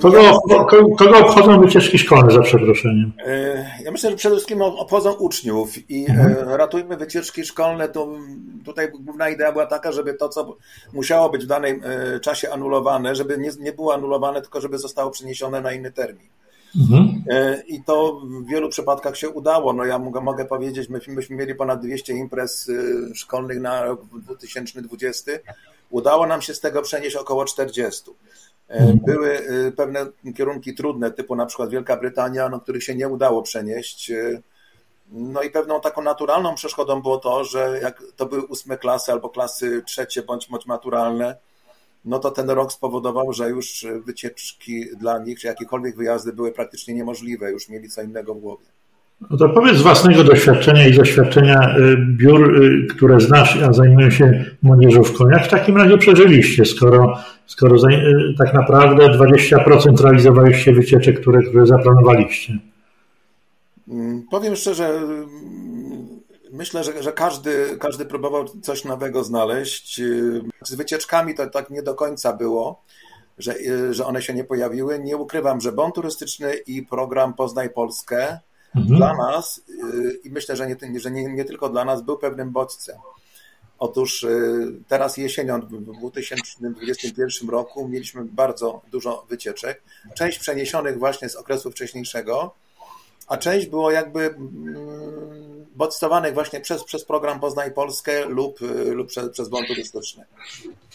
Kogo, 0.01 0.41
kogo 0.97 1.17
obchodzą 1.17 1.61
wycieczki 1.61 1.97
szkolne, 1.97 2.31
za 2.31 2.41
przeproszeniem? 2.41 3.13
E, 3.25 3.65
ja 3.83 3.91
myślę, 3.91 4.09
że 4.09 4.15
przede 4.15 4.35
wszystkim 4.35 4.61
obchodzą 4.61 5.13
uczniów 5.13 5.89
i 5.89 6.05
mhm. 6.09 6.49
ratujmy 6.49 6.97
wycieczki 6.97 7.45
szkolne. 7.45 7.89
To 7.89 8.07
tutaj 8.65 8.91
główna 8.91 9.29
idea 9.29 9.51
była 9.51 9.65
taka, 9.65 9.91
żeby 9.91 10.13
to, 10.13 10.29
co 10.29 10.57
musiało 10.93 11.29
być 11.29 11.43
w 11.43 11.47
danym 11.47 11.81
e, 11.83 12.19
czasie 12.19 12.51
anulowane, 12.51 13.15
żeby 13.15 13.37
nie, 13.37 13.49
nie 13.59 13.73
było 13.73 13.93
anulowane, 13.93 14.41
tylko 14.41 14.61
żeby 14.61 14.77
zostało 14.77 15.11
przeniesione 15.11 15.61
na 15.61 15.73
inny 15.73 15.91
termin. 15.91 16.27
Mhm. 16.81 17.23
E, 17.29 17.61
I 17.67 17.83
to 17.83 18.21
w 18.23 18.47
wielu 18.47 18.69
przypadkach 18.69 19.17
się 19.17 19.29
udało. 19.29 19.73
No 19.73 19.85
ja 19.85 19.99
mogę, 19.99 20.21
mogę 20.21 20.45
powiedzieć, 20.45 20.89
myśmy, 20.89 21.13
myśmy 21.13 21.35
mieli 21.35 21.55
ponad 21.55 21.81
200 21.81 22.13
imprez 22.13 22.71
szkolnych 23.13 23.61
na 23.61 23.83
rok 23.83 24.01
2020. 24.05 25.31
Udało 25.89 26.27
nam 26.27 26.41
się 26.41 26.53
z 26.53 26.59
tego 26.59 26.81
przenieść 26.81 27.15
około 27.15 27.45
40. 27.45 28.11
E, 28.69 28.73
mhm. 28.73 28.99
Były 28.99 29.37
e, 29.37 29.71
pewne 29.71 30.05
kierunki 30.35 30.75
trudne, 30.75 31.11
typu 31.11 31.35
na 31.35 31.45
przykład 31.45 31.69
Wielka 31.69 31.97
Brytania, 31.97 32.49
no, 32.49 32.59
których 32.59 32.83
się 32.83 32.95
nie 32.95 33.09
udało 33.09 33.41
przenieść. 33.41 34.11
E, 34.11 34.41
no 35.11 35.41
i 35.41 35.49
pewną 35.49 35.81
taką 35.81 36.01
naturalną 36.01 36.55
przeszkodą 36.55 37.01
było 37.01 37.17
to, 37.17 37.43
że 37.43 37.79
jak 37.81 38.03
to 38.15 38.25
były 38.25 38.45
ósme 38.45 38.77
klasy 38.77 39.11
albo 39.11 39.29
klasy 39.29 39.83
trzecie 39.85 40.23
bądź, 40.23 40.49
bądź 40.49 40.65
maturalne, 40.65 41.37
no 42.05 42.19
to 42.19 42.31
ten 42.31 42.49
rok 42.49 42.73
spowodował, 42.73 43.33
że 43.33 43.49
już 43.49 43.85
wycieczki 44.05 44.85
dla 44.97 45.19
nich, 45.19 45.39
czy 45.39 45.47
jakiekolwiek 45.47 45.95
wyjazdy 45.95 46.33
były 46.33 46.51
praktycznie 46.51 46.93
niemożliwe, 46.93 47.51
już 47.51 47.69
mieli 47.69 47.89
co 47.89 48.01
innego 48.01 48.35
w 48.35 48.39
głowie. 48.39 48.65
No 49.29 49.37
to 49.37 49.49
powiedz 49.49 49.77
z 49.77 49.81
własnego 49.81 50.23
doświadczenia 50.23 50.87
i 50.87 50.93
doświadczenia 50.93 51.77
y, 51.77 51.97
biur, 51.97 52.63
y, 52.63 52.87
które 52.95 53.19
znasz, 53.19 53.57
a 53.57 53.73
zajmują 53.73 54.09
się 54.09 54.45
młodzieżówką. 54.61 55.29
Jak 55.29 55.45
w 55.45 55.49
takim 55.49 55.77
razie 55.77 55.97
przeżyliście, 55.97 56.65
skoro, 56.65 57.19
skoro 57.45 57.75
y, 57.75 58.35
tak 58.37 58.53
naprawdę 58.53 59.09
20% 59.09 60.01
realizowaliście 60.01 60.73
wycieczek, 60.73 61.21
które, 61.21 61.43
które 61.43 61.65
zaplanowaliście? 61.67 62.57
Mm, 63.87 64.23
powiem 64.31 64.55
szczerze, 64.55 64.85
mm, 64.87 65.27
myślę, 66.51 66.83
że, 66.83 67.03
że 67.03 67.11
każdy, 67.11 67.77
każdy 67.79 68.05
próbował 68.05 68.45
coś 68.61 68.85
nowego 68.85 69.23
znaleźć. 69.23 70.01
Z 70.63 70.75
wycieczkami 70.75 71.35
to 71.35 71.49
tak 71.49 71.69
nie 71.69 71.83
do 71.83 71.93
końca 71.93 72.33
było, 72.33 72.81
że, 73.37 73.55
że 73.91 74.05
one 74.05 74.21
się 74.21 74.33
nie 74.33 74.43
pojawiły. 74.43 74.99
Nie 74.99 75.17
ukrywam, 75.17 75.61
że 75.61 75.71
bon 75.71 75.91
turystyczny 75.91 76.53
i 76.53 76.83
program 76.83 77.33
Poznaj 77.33 77.69
Polskę 77.69 78.39
mhm. 78.75 78.97
dla 78.97 79.17
nas 79.17 79.61
y, 79.69 80.19
i 80.23 80.29
myślę, 80.29 80.55
że, 80.55 80.67
nie, 80.67 80.99
że 80.99 81.11
nie, 81.11 81.23
nie 81.23 81.45
tylko 81.45 81.69
dla 81.69 81.85
nas 81.85 82.01
był 82.01 82.17
pewnym 82.17 82.51
bodźcem. 82.51 82.97
Otóż 83.79 84.23
y, 84.23 84.73
teraz 84.87 85.17
jesienią 85.17 85.61
w 85.61 85.65
2021 85.65 87.49
roku 87.49 87.87
mieliśmy 87.87 88.25
bardzo 88.25 88.81
dużo 88.91 89.25
wycieczek, 89.29 89.83
część 90.15 90.39
przeniesionych 90.39 90.99
właśnie 90.99 91.29
z 91.29 91.35
okresu 91.35 91.71
wcześniejszego, 91.71 92.55
a 93.27 93.37
część 93.37 93.67
było 93.67 93.91
jakby 93.91 94.19
mm, 94.19 94.75
bodźcowanych 95.75 96.33
właśnie 96.33 96.59
przez, 96.59 96.83
przez 96.83 97.05
program 97.05 97.39
Poznaj 97.39 97.73
Polskę 97.73 98.25
lub, 98.25 98.61
y, 98.61 98.93
lub 98.93 99.07
przez, 99.07 99.29
przez 99.29 99.49
turystyczny. 99.67 100.23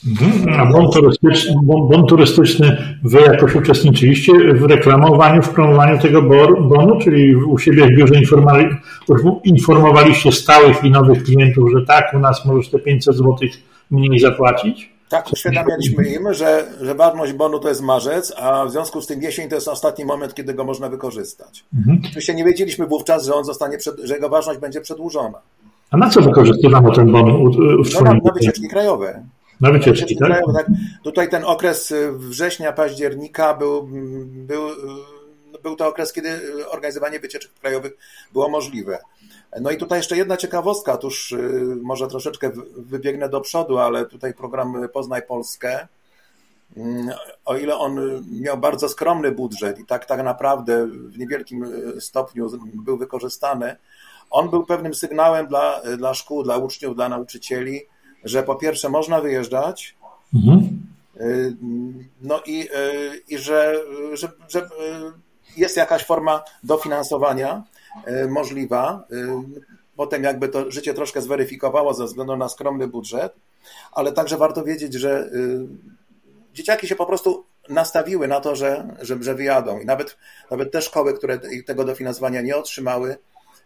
Mhm. 0.08 0.60
A 0.60 0.72
bon 0.72 0.90
turystyczny, 0.90 1.54
turystyczny, 2.06 2.96
wy 3.04 3.20
jakoś 3.20 3.54
uczestniczyliście 3.54 4.32
w 4.54 4.62
reklamowaniu, 4.62 5.42
w 5.42 5.48
promowaniu 5.48 5.98
tego 5.98 6.22
bonu, 6.62 6.98
czyli 7.00 7.36
u 7.36 7.58
siebie 7.58 7.86
w 7.86 7.96
biurze 7.96 8.14
informowaliście 9.44 10.32
stałych 10.32 10.84
i 10.84 10.90
nowych 10.90 11.24
klientów, 11.24 11.70
że 11.76 11.86
tak, 11.86 12.14
u 12.14 12.18
nas 12.18 12.44
możesz 12.44 12.70
te 12.70 12.78
500 12.78 13.16
zł 13.16 13.36
mniej 13.90 14.18
zapłacić? 14.18 14.97
Tak, 15.08 15.32
uświadamialiśmy 15.32 16.08
im, 16.08 16.34
że, 16.34 16.64
że 16.80 16.94
ważność 16.94 17.32
bonu 17.32 17.58
to 17.58 17.68
jest 17.68 17.82
marzec, 17.82 18.32
a 18.36 18.64
w 18.64 18.70
związku 18.70 19.00
z 19.00 19.06
tym 19.06 19.22
jesień 19.22 19.48
to 19.48 19.54
jest 19.54 19.68
ostatni 19.68 20.04
moment, 20.04 20.34
kiedy 20.34 20.54
go 20.54 20.64
można 20.64 20.88
wykorzystać. 20.88 21.64
Mhm. 21.78 22.00
Oczywiście 22.06 22.34
nie 22.34 22.44
wiedzieliśmy 22.44 22.86
wówczas, 22.86 23.24
że 23.24 23.34
on 23.34 23.44
zostanie, 23.44 23.78
przed, 23.78 23.98
że 23.98 24.14
jego 24.14 24.28
ważność 24.28 24.60
będzie 24.60 24.80
przedłużona. 24.80 25.38
A 25.90 25.96
na 25.96 26.10
co 26.10 26.20
wykorzystywano 26.20 26.94
ten 26.94 27.12
bon? 27.12 27.26
No, 27.94 28.00
na, 28.00 28.12
na 28.12 28.32
wycieczki 28.34 28.68
krajowe. 28.68 29.24
Na 29.60 29.72
wycieczki, 29.72 30.16
tak? 30.16 30.28
Krajowe, 30.28 30.52
tak? 30.52 30.66
Tutaj 31.04 31.28
ten 31.28 31.44
okres 31.44 31.94
września, 32.12 32.72
października 32.72 33.54
był, 33.54 33.88
był 34.26 34.60
był 35.62 35.76
to 35.76 35.88
okres, 35.88 36.12
kiedy 36.12 36.28
organizowanie 36.68 37.20
wycieczek 37.20 37.50
krajowych 37.60 37.92
było 38.32 38.48
możliwe. 38.48 38.98
No 39.60 39.70
i 39.70 39.76
tutaj 39.76 39.98
jeszcze 39.98 40.16
jedna 40.16 40.36
ciekawostka, 40.36 40.96
tuż 40.96 41.34
może 41.82 42.08
troszeczkę 42.08 42.50
wybiegnę 42.76 43.28
do 43.28 43.40
przodu, 43.40 43.78
ale 43.78 44.06
tutaj 44.06 44.34
program 44.34 44.88
Poznaj 44.92 45.22
Polskę, 45.22 45.88
mm, 46.76 47.10
o 47.44 47.56
ile 47.56 47.76
on 47.76 48.00
miał 48.40 48.58
bardzo 48.58 48.88
skromny 48.88 49.32
budżet 49.32 49.78
i 49.78 49.86
tak, 49.86 50.06
tak 50.06 50.24
naprawdę 50.24 50.86
w 50.86 51.18
niewielkim 51.18 51.66
stopniu 52.00 52.50
był 52.74 52.98
wykorzystany, 52.98 53.76
on 54.30 54.50
był 54.50 54.66
pewnym 54.66 54.94
sygnałem 54.94 55.46
dla, 55.46 55.80
dla 55.98 56.14
szkół, 56.14 56.42
dla 56.42 56.56
uczniów, 56.56 56.94
dla 56.94 57.08
nauczycieli, 57.08 57.80
że 58.24 58.42
po 58.42 58.54
pierwsze 58.54 58.88
można 58.88 59.20
wyjeżdżać, 59.20 59.96
mhm. 60.34 60.78
Y, 61.20 61.56
no 62.22 62.40
i, 62.46 62.62
y, 62.62 63.22
i 63.28 63.38
że, 63.38 63.74
że, 64.12 64.28
że 64.48 64.60
y, 64.60 64.66
jest 65.56 65.76
jakaś 65.76 66.04
forma 66.04 66.42
dofinansowania 66.62 67.64
możliwa. 68.28 69.04
Potem 69.96 70.22
jakby 70.22 70.48
to 70.48 70.70
życie 70.70 70.94
troszkę 70.94 71.20
zweryfikowało 71.20 71.94
ze 71.94 72.04
względu 72.04 72.36
na 72.36 72.48
skromny 72.48 72.88
budżet, 72.88 73.32
ale 73.92 74.12
także 74.12 74.36
warto 74.36 74.64
wiedzieć, 74.64 74.94
że 74.94 75.30
dzieciaki 76.54 76.86
się 76.86 76.96
po 76.96 77.06
prostu 77.06 77.44
nastawiły 77.68 78.28
na 78.28 78.40
to, 78.40 78.56
że, 78.56 78.96
że, 79.02 79.22
że 79.22 79.34
wyjadą. 79.34 79.80
I 79.80 79.86
nawet, 79.86 80.16
nawet 80.50 80.72
te 80.72 80.82
szkoły, 80.82 81.14
które 81.14 81.38
tego 81.66 81.84
dofinansowania 81.84 82.40
nie 82.42 82.56
otrzymały, 82.56 83.16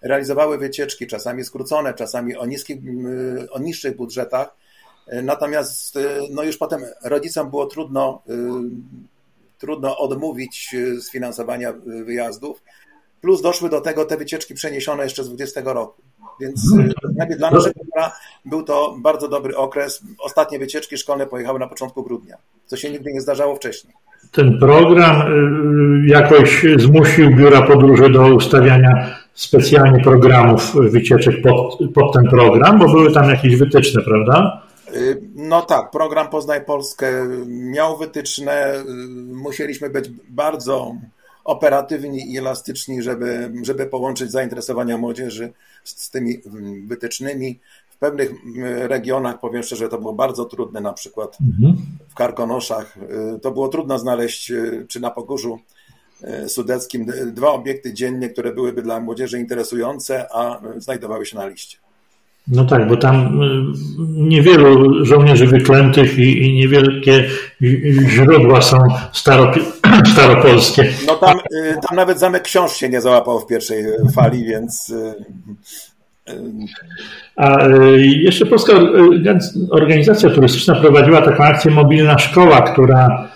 realizowały 0.02 0.58
wycieczki, 0.58 1.06
czasami 1.06 1.44
skrócone, 1.44 1.94
czasami 1.94 2.36
o, 2.36 2.46
niskich, 2.46 2.78
o 3.50 3.58
niższych 3.58 3.96
budżetach. 3.96 4.56
Natomiast 5.22 5.98
no 6.30 6.42
już 6.42 6.56
potem 6.56 6.84
rodzicom 7.04 7.50
było 7.50 7.66
trudno, 7.66 8.22
trudno 9.58 9.98
odmówić 9.98 10.76
sfinansowania 11.00 11.72
wyjazdów. 12.04 12.62
Plus 13.22 13.42
doszły 13.42 13.70
do 13.70 13.80
tego 13.80 14.04
te 14.04 14.16
wycieczki 14.16 14.54
przeniesione 14.54 15.02
jeszcze 15.04 15.24
z 15.24 15.28
20 15.28 15.60
roku. 15.64 16.02
Więc 16.40 16.74
dla 17.38 17.50
naszego 17.50 17.80
był 18.44 18.62
to 18.62 18.96
bardzo 18.98 19.28
dobry 19.28 19.56
okres. 19.56 20.02
Ostatnie 20.18 20.58
wycieczki 20.58 20.98
szkolne 20.98 21.26
pojechały 21.26 21.58
na 21.58 21.66
początku 21.66 22.02
grudnia, 22.02 22.36
co 22.66 22.76
się 22.76 22.90
nigdy 22.90 23.12
nie 23.12 23.20
zdarzało 23.20 23.56
wcześniej 23.56 23.94
ten 24.32 24.58
program 24.58 25.22
jakoś 26.06 26.66
zmusił 26.76 27.36
biura 27.36 27.62
podróży 27.62 28.10
do 28.10 28.34
ustawiania 28.34 29.16
specjalnie 29.34 30.04
programów 30.04 30.74
wycieczek 30.90 31.34
pod, 31.42 31.78
pod 31.94 32.12
ten 32.14 32.24
program, 32.24 32.78
bo 32.78 32.86
były 32.86 33.12
tam 33.12 33.30
jakieś 33.30 33.56
wytyczne, 33.56 34.02
prawda? 34.02 34.62
Y, 34.96 35.20
no 35.34 35.62
tak, 35.62 35.90
program 35.90 36.28
Poznaj 36.28 36.64
Polskę 36.64 37.06
miał 37.46 37.98
wytyczne. 37.98 38.74
Y, 38.74 38.84
musieliśmy 39.34 39.90
być 39.90 40.10
bardzo 40.28 40.94
operatywni 41.44 42.32
i 42.32 42.38
elastyczni, 42.38 43.02
żeby, 43.02 43.52
żeby 43.62 43.86
połączyć 43.86 44.30
zainteresowania 44.30 44.98
młodzieży 44.98 45.52
z, 45.84 46.02
z 46.02 46.10
tymi 46.10 46.38
wytycznymi. 46.86 47.60
W 47.90 47.96
pewnych 47.96 48.30
regionach, 48.88 49.40
powiem 49.40 49.62
szczerze, 49.62 49.88
to 49.88 49.98
było 49.98 50.12
bardzo 50.12 50.44
trudne, 50.44 50.80
na 50.80 50.92
przykład 50.92 51.38
mhm. 51.40 51.76
w 52.08 52.14
Karkonoszach. 52.14 52.96
Y, 53.36 53.40
to 53.40 53.50
było 53.50 53.68
trudno 53.68 53.98
znaleźć, 53.98 54.52
czy 54.88 55.00
na 55.00 55.10
Pogórzu 55.10 55.58
Sudeckim, 56.48 57.06
dwa 57.26 57.52
obiekty 57.52 57.94
dziennie, 57.94 58.28
które 58.28 58.54
byłyby 58.54 58.82
dla 58.82 59.00
młodzieży 59.00 59.38
interesujące, 59.38 60.26
a 60.34 60.60
znajdowały 60.76 61.26
się 61.26 61.36
na 61.36 61.46
liście. 61.46 61.78
No 62.48 62.64
tak, 62.64 62.88
bo 62.88 62.96
tam 62.96 63.42
y, 63.42 63.64
niewielu 63.98 65.04
żołnierzy 65.04 65.46
wyklętych 65.46 66.18
i, 66.18 66.42
i 66.42 66.54
niewielkie 66.54 67.28
źródła 68.08 68.62
są 68.62 68.78
staro, 69.12 69.52
staropolskie. 70.12 70.92
No 71.06 71.14
tam, 71.14 71.38
y, 71.38 71.74
tam 71.88 71.96
nawet 71.96 72.18
Zamek 72.18 72.42
Książ 72.42 72.72
się 72.72 72.88
nie 72.88 73.00
załapał 73.00 73.40
w 73.40 73.46
pierwszej 73.46 73.84
fali, 74.14 74.44
więc... 74.44 74.90
Y, 74.90 75.14
A 77.36 77.68
jeszcze 77.98 78.46
Polska 78.46 78.72
Organizacja 79.70 80.30
Turystyczna 80.30 80.74
prowadziła 80.74 81.22
taką 81.22 81.44
akcję 81.44 81.70
Mobilna 81.70 82.18
Szkoła, 82.18 82.60
która, 82.60 83.28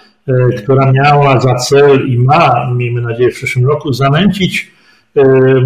która 0.58 0.92
miała 0.92 1.40
za 1.40 1.54
cel 1.54 2.08
i 2.08 2.18
ma, 2.18 2.72
miejmy 2.74 3.00
nadzieję, 3.00 3.30
w 3.30 3.34
przyszłym 3.34 3.66
roku 3.66 3.92
zanęcić 3.92 4.70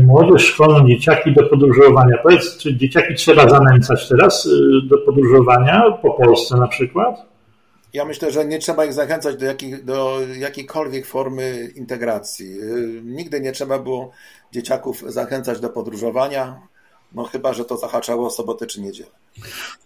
młodzież 0.05 0.47
szkolną, 0.47 0.89
dzieciaki 0.89 1.33
do 1.33 1.43
podróżowania. 1.43 2.17
Powiedz, 2.23 2.59
czy 2.59 2.77
dzieciaki 2.77 3.15
trzeba 3.15 3.49
zanęcać 3.49 4.09
teraz 4.09 4.49
do 4.85 4.99
podróżowania 4.99 5.83
po 6.03 6.11
Polsce 6.11 6.57
na 6.57 6.69
przykład? 6.69 7.30
Ja 7.93 8.05
myślę, 8.05 8.31
że 8.31 8.45
nie 8.45 8.59
trzeba 8.59 8.85
ich 8.85 8.93
zachęcać 8.93 9.37
do, 9.37 9.45
jakich, 9.45 9.85
do 9.85 10.19
jakiejkolwiek 10.39 11.07
formy 11.07 11.73
integracji. 11.77 12.47
E, 12.47 13.03
nigdy 13.03 13.41
nie 13.41 13.53
trzeba 13.53 13.79
było 13.79 14.11
dzieciaków 14.53 15.05
zachęcać 15.07 15.61
do 15.61 15.71
podróżowania. 15.71 16.61
No 17.15 17.25
chyba, 17.25 17.53
że 17.53 17.65
to 17.65 17.77
zahaczało 17.77 18.27
o 18.27 18.31
sobotę 18.31 18.67
czy 18.67 18.81
niedzielę. 18.81 19.11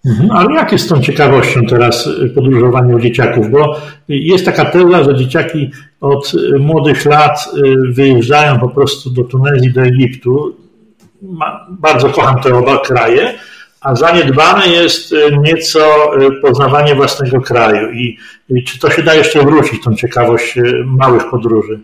Mhm, 0.07 0.31
ale 0.31 0.55
jak 0.55 0.73
jest 0.73 0.85
z 0.85 0.88
tą 0.88 1.01
ciekawością 1.01 1.61
teraz 1.69 2.07
y, 2.07 2.31
podróżowania 2.35 2.99
dzieciaków? 2.99 3.51
Bo 3.51 3.77
jest 4.09 4.45
taka 4.45 4.64
teza, 4.64 5.05
że 5.05 5.14
dzieciaki 5.14 5.71
od 6.01 6.35
y, 6.35 6.59
młodych 6.59 7.05
lat 7.05 7.49
y, 7.57 7.93
wyjeżdżają 7.93 8.61
po 8.61 8.69
prostu 8.69 9.11
do 9.11 9.25
Tunezji, 9.25 9.73
do 9.73 9.83
Egiptu. 9.83 10.57
Bardzo 11.69 12.11
kocham 12.11 12.43
te 12.43 12.55
oba 12.55 12.79
kraje, 12.79 13.35
a 13.85 13.94
zaniedbane 13.94 14.66
jest 14.68 15.14
nieco 15.42 16.11
poznawanie 16.42 16.94
własnego 16.94 17.40
kraju. 17.40 17.90
I, 17.92 18.18
i 18.49 18.64
czy 18.64 18.79
to 18.79 18.90
się 18.90 19.03
da 19.03 19.14
jeszcze 19.14 19.44
wrócić, 19.44 19.85
tą 19.85 19.94
ciekawość 19.94 20.59
małych 20.85 21.31
podróży? 21.31 21.81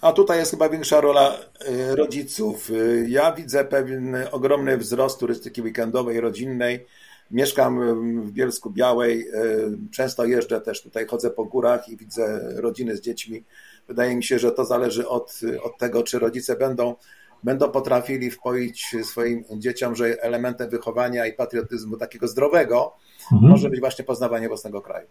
A 0.00 0.12
tutaj 0.12 0.38
jest 0.38 0.50
chyba 0.50 0.68
większa 0.68 1.00
rola 1.00 1.32
y, 1.68 1.96
rodziców. 1.96 2.70
Y, 2.70 3.06
ja 3.08 3.32
widzę 3.32 3.64
pewien 3.64 4.16
ogromny 4.32 4.76
wzrost 4.76 5.20
turystyki 5.20 5.62
weekendowej, 5.62 6.20
rodzinnej. 6.20 6.86
Mieszkam 7.30 7.80
w 8.22 8.32
Bielsku 8.32 8.70
Białej, 8.70 9.28
y, 9.28 9.32
często 9.92 10.24
jeżdżę 10.24 10.60
też 10.60 10.82
tutaj, 10.82 11.06
chodzę 11.06 11.30
po 11.30 11.44
górach 11.44 11.88
i 11.88 11.96
widzę 11.96 12.40
rodziny 12.56 12.96
z 12.96 13.00
dziećmi. 13.00 13.44
Wydaje 13.88 14.16
mi 14.16 14.24
się, 14.24 14.38
że 14.38 14.52
to 14.52 14.64
zależy 14.64 15.08
od, 15.08 15.40
od 15.62 15.78
tego, 15.78 16.02
czy 16.02 16.18
rodzice 16.18 16.56
będą, 16.56 16.94
będą 17.44 17.70
potrafili 17.70 18.30
wpoić 18.30 18.96
swoim 19.02 19.44
dzieciom, 19.56 19.96
że 19.96 20.22
elementem 20.22 20.70
wychowania 20.70 21.26
i 21.26 21.32
patriotyzmu 21.32 21.96
takiego 21.96 22.28
zdrowego 22.28 22.92
mhm. 23.32 23.50
może 23.52 23.70
być 23.70 23.80
właśnie 23.80 24.04
poznawanie 24.04 24.48
własnego 24.48 24.80
kraju. 24.80 25.06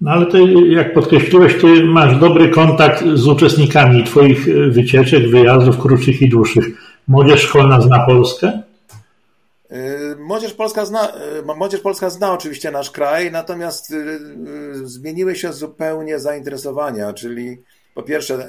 No 0.00 0.10
ale 0.10 0.26
ty, 0.26 0.38
jak 0.68 0.94
podkreśliłeś, 0.94 1.60
ty 1.60 1.84
masz 1.84 2.20
dobry 2.20 2.48
kontakt 2.48 3.04
z 3.14 3.26
uczestnikami 3.26 4.04
Twoich 4.04 4.48
e, 4.48 4.70
wycieczek, 4.70 5.30
wyjazdów 5.30 5.78
krótszych 5.78 6.22
i 6.22 6.28
dłuższych. 6.28 6.64
Młodzież 7.08 7.40
szkolna 7.40 7.80
zna 7.80 8.06
Polskę? 8.06 8.62
E, 9.70 10.16
młodzież 10.16 10.52
Polska, 10.52 10.84
zna, 10.84 11.08
e, 11.08 11.54
Młodzież 11.56 11.80
Polska 11.80 12.10
zna 12.10 12.32
oczywiście 12.32 12.70
nasz 12.70 12.90
kraj, 12.90 13.32
natomiast 13.32 13.94
zmieniły 14.82 15.36
się 15.36 15.52
zupełnie 15.52 16.18
zainteresowania, 16.18 17.12
czyli 17.12 17.58
po 17.94 18.02
pierwsze 18.02 18.48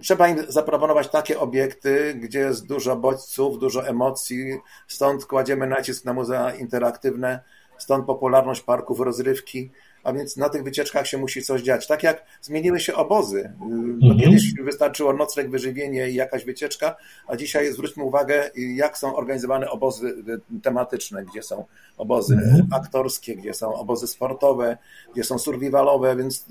trzeba 0.00 0.28
im 0.28 0.38
zaproponować 0.48 1.08
takie 1.08 1.40
obiekty, 1.40 2.14
gdzie 2.14 2.38
jest 2.38 2.66
dużo 2.66 2.96
bodźców, 2.96 3.58
dużo 3.58 3.86
emocji, 3.86 4.58
stąd 4.88 5.26
kładziemy 5.26 5.66
nacisk 5.66 6.04
na 6.04 6.12
muzea 6.12 6.54
interaktywne, 6.54 7.40
stąd 7.78 8.06
popularność 8.06 8.60
parków 8.60 9.00
rozrywki, 9.00 9.70
a 10.04 10.12
więc 10.12 10.36
na 10.36 10.48
tych 10.48 10.62
wycieczkach 10.62 11.06
się 11.06 11.18
musi 11.18 11.42
coś 11.42 11.62
dziać. 11.62 11.86
Tak 11.86 12.02
jak 12.02 12.24
zmieniły 12.40 12.80
się 12.80 12.94
obozy. 12.94 13.52
No, 13.60 13.66
mhm. 13.66 14.18
Kiedyś 14.20 14.54
wystarczyło 14.54 15.12
nocleg, 15.12 15.50
wyżywienie 15.50 16.10
i 16.10 16.14
jakaś 16.14 16.44
wycieczka, 16.44 16.96
a 17.26 17.36
dzisiaj 17.36 17.72
zwróćmy 17.72 18.04
uwagę, 18.04 18.50
jak 18.56 18.98
są 18.98 19.16
organizowane 19.16 19.70
obozy 19.70 20.14
tematyczne, 20.62 21.24
gdzie 21.24 21.42
są 21.42 21.64
obozy 21.96 22.34
mhm. 22.34 22.66
aktorskie, 22.72 23.36
gdzie 23.36 23.54
są 23.54 23.74
obozy 23.74 24.06
sportowe, 24.06 24.78
gdzie 25.12 25.24
są 25.24 25.38
survivalowe, 25.38 26.16
więc 26.16 26.46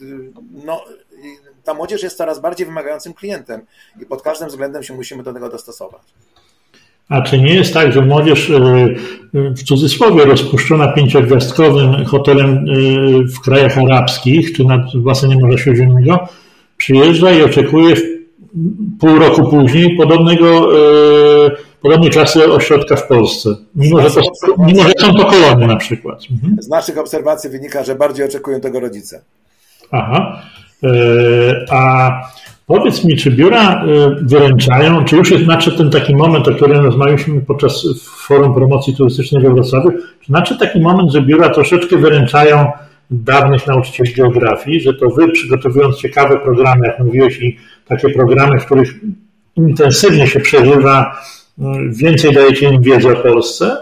no, 0.52 0.86
ta 1.64 1.74
młodzież 1.74 2.04
jest 2.04 2.18
coraz 2.18 2.42
bardziej 2.42 2.66
wymagającym 2.66 3.14
klientem 3.14 3.62
i 4.02 4.06
pod 4.06 4.22
każdym 4.22 4.48
względem 4.48 4.84
się 4.84 4.94
musimy 4.94 5.24
do 5.24 5.34
tego 5.34 5.50
dostosować. 5.50 6.02
A 7.10 7.22
czy 7.22 7.38
nie 7.38 7.56
jest 7.56 7.74
tak, 7.74 7.94
że 7.94 8.02
młodzież 8.02 8.50
e, 8.50 8.60
w 9.34 9.64
cudzysłowie 9.64 10.26
rozpuszczona 10.26 10.88
pięciogwiazdkowym 10.88 12.06
hotelem 12.06 12.50
e, 12.50 12.64
w 13.36 13.40
krajach 13.40 13.78
arabskich 13.78 14.54
czy 14.54 14.66
nad 14.66 14.82
basenie 14.96 15.38
Morza 15.38 15.58
Śródziemnego 15.58 16.28
przyjeżdża 16.78 17.32
i 17.32 17.44
oczekuje 17.44 17.96
pół 19.00 19.20
roku 19.20 19.50
później 19.50 19.96
podobnego, 19.96 20.78
e, 20.78 21.52
podobnej 21.82 22.10
klasy 22.10 22.52
ośrodka 22.52 22.96
w 22.96 23.08
Polsce, 23.08 23.50
mimo 23.76 24.02
że, 24.02 24.10
to, 24.12 24.22
mimo, 24.58 24.84
że 24.84 24.92
są 25.00 25.14
to 25.14 25.26
kolonie 25.26 25.68
na 25.68 25.76
przykład. 25.76 26.20
Mhm. 26.32 26.62
Z 26.62 26.68
naszych 26.68 26.98
obserwacji 26.98 27.50
wynika, 27.50 27.84
że 27.84 27.96
bardziej 27.96 28.26
oczekują 28.26 28.62
tego 28.62 28.80
rodzice. 28.80 29.22
Aha. 29.92 30.42
A 31.70 32.12
Powiedz 32.72 33.04
mi, 33.04 33.18
czy 33.18 33.32
biura 33.32 33.86
y, 33.86 34.26
wyręczają, 34.26 35.06
czy 35.06 35.16
już 35.16 35.32
jest 35.32 35.46
nadszedł 35.46 35.78
ten 35.78 35.90
taki 35.90 36.16
moment, 36.16 36.48
o 36.48 36.54
którym 36.54 36.86
rozmawialiśmy 36.86 37.42
podczas 37.42 37.86
forum 38.04 38.54
promocji 38.54 38.96
turystycznej 38.96 39.44
we 39.44 39.54
Wrocławiu, 39.54 39.92
czy 40.22 40.32
nadszedł 40.32 40.60
taki 40.60 40.80
moment, 40.80 41.12
że 41.12 41.22
biura 41.22 41.50
troszeczkę 41.50 41.98
wyręczają 41.98 42.72
dawnych 43.12 43.68
nauczycieli 43.68 44.14
geografii, 44.14 44.82
że 44.82 44.94
to 44.94 45.10
wy 45.10 45.32
przygotowując 45.32 45.98
ciekawe 45.98 46.38
programy, 46.38 46.88
jak 46.88 47.00
mówiłeś, 47.00 47.42
i 47.42 47.58
takie 47.88 48.10
programy, 48.10 48.60
w 48.60 48.66
których 48.66 48.94
intensywnie 49.56 50.28
się 50.28 50.40
przeżywa, 50.40 51.22
więcej 51.90 52.34
dajecie 52.34 52.70
im 52.70 52.82
wiedzy 52.82 53.12
o 53.12 53.16
Polsce? 53.16 53.78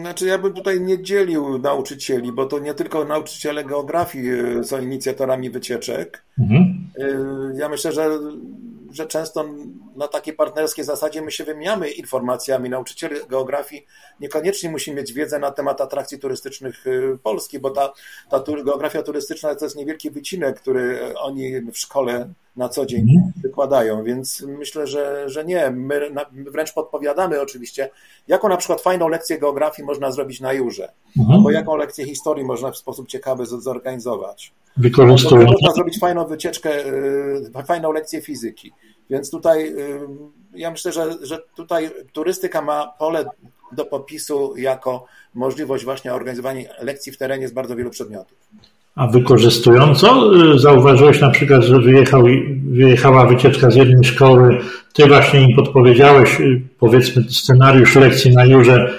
Znaczy, 0.00 0.26
ja 0.26 0.38
bym 0.38 0.52
tutaj 0.52 0.80
nie 0.80 1.02
dzielił 1.02 1.58
nauczycieli, 1.58 2.32
bo 2.32 2.46
to 2.46 2.58
nie 2.58 2.74
tylko 2.74 3.04
nauczyciele 3.04 3.64
geografii 3.64 4.30
e, 4.30 4.64
są 4.64 4.80
inicjatorami 4.80 5.50
wycieczek. 5.50 6.24
Mhm. 6.38 6.90
E, 6.98 7.58
ja 7.58 7.68
myślę, 7.68 7.92
że, 7.92 8.18
że 8.92 9.06
często 9.06 9.44
na 9.96 10.08
takiej 10.08 10.34
partnerskiej 10.34 10.84
zasadzie 10.84 11.22
my 11.22 11.30
się 11.30 11.44
wymieniamy 11.44 11.90
informacjami. 11.90 12.70
Nauczyciel 12.70 13.10
geografii 13.28 13.86
niekoniecznie 14.20 14.70
musi 14.70 14.94
mieć 14.94 15.12
wiedzę 15.12 15.38
na 15.38 15.50
temat 15.50 15.80
atrakcji 15.80 16.18
turystycznych 16.18 16.86
e, 16.86 17.18
Polski, 17.22 17.58
bo 17.58 17.70
ta, 17.70 17.92
ta 18.30 18.44
geografia 18.64 19.02
turystyczna 19.02 19.54
to 19.54 19.64
jest 19.64 19.76
niewielki 19.76 20.10
wycinek, 20.10 20.60
który 20.60 21.14
oni 21.18 21.60
w 21.60 21.78
szkole 21.78 22.32
na 22.56 22.68
co 22.68 22.86
dzień 22.86 23.00
mhm. 23.00 23.32
wykładają, 23.42 24.04
więc 24.04 24.44
myślę, 24.58 24.86
że, 24.86 25.28
że 25.28 25.44
nie. 25.44 25.70
My, 25.70 26.10
wręcz 26.32 26.72
podpowiadamy 26.72 27.40
oczywiście, 27.40 27.90
jaką 28.28 28.48
na 28.48 28.56
przykład 28.56 28.80
fajną 28.80 29.08
lekcję 29.08 29.38
geografii 29.38 29.86
można 29.86 30.12
zrobić 30.12 30.40
na 30.40 30.52
Jurze, 30.52 30.92
mhm. 31.18 31.36
albo 31.36 31.50
jaką 31.50 31.76
lekcję 31.76 32.06
historii 32.06 32.44
można 32.44 32.70
w 32.70 32.76
sposób 32.76 33.08
ciekawy 33.08 33.46
zorganizować. 33.46 34.52
Wykorzystując. 34.76 35.50
Można 35.50 35.74
zrobić 35.74 35.98
fajną 35.98 36.26
wycieczkę, 36.26 36.86
y, 36.86 37.64
fajną 37.66 37.92
lekcję 37.92 38.22
fizyki. 38.22 38.72
Więc 39.10 39.30
tutaj 39.30 39.68
y, 39.68 40.00
ja 40.54 40.70
myślę, 40.70 40.92
że, 40.92 41.14
że 41.22 41.38
tutaj 41.54 41.90
turystyka 42.12 42.62
ma 42.62 42.86
pole 42.98 43.24
do 43.72 43.84
popisu 43.84 44.56
jako 44.56 45.06
możliwość 45.34 45.84
właśnie 45.84 46.14
organizowania 46.14 46.62
lekcji 46.80 47.12
w 47.12 47.18
terenie 47.18 47.48
z 47.48 47.52
bardzo 47.52 47.76
wielu 47.76 47.90
przedmiotów. 47.90 48.38
A 48.94 49.06
wykorzystująco 49.06 50.34
y, 50.54 50.58
zauważyłeś 50.58 51.20
na 51.20 51.30
przykład, 51.30 51.62
że 51.62 51.78
wyjechał, 51.78 52.24
wyjechała 52.64 53.26
wycieczka 53.26 53.70
z 53.70 53.74
jednej 53.74 54.04
szkoły, 54.04 54.58
ty 54.92 55.06
właśnie 55.06 55.40
im 55.40 55.56
podpowiedziałeś, 55.56 56.40
y, 56.40 56.62
powiedzmy, 56.78 57.22
scenariusz 57.30 57.96
lekcji 57.96 58.34
na 58.34 58.44
Jurze 58.44 58.90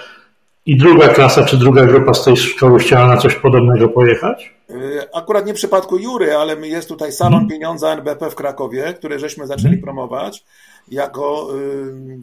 i 0.65 0.77
druga 0.77 1.07
klasa 1.07 1.45
czy 1.45 1.57
druga 1.57 1.85
grupa 1.85 2.13
z 2.13 2.23
tej 2.23 2.37
szkoły 2.37 2.79
chciała 2.79 3.07
na 3.07 3.17
coś 3.17 3.35
podobnego 3.35 3.89
pojechać? 3.89 4.53
Y, 4.69 5.13
akurat 5.13 5.45
nie 5.45 5.53
w 5.53 5.55
przypadku 5.55 5.97
Jury, 5.97 6.35
ale 6.35 6.67
jest 6.67 6.89
tutaj 6.89 7.11
Salon 7.11 7.33
hmm. 7.33 7.49
Pieniądza 7.49 7.93
NBP 7.93 8.29
w 8.29 8.35
Krakowie, 8.35 8.93
który 8.93 9.19
żeśmy 9.19 9.47
zaczęli 9.47 9.63
hmm. 9.63 9.81
promować 9.81 10.43
jako 10.87 11.47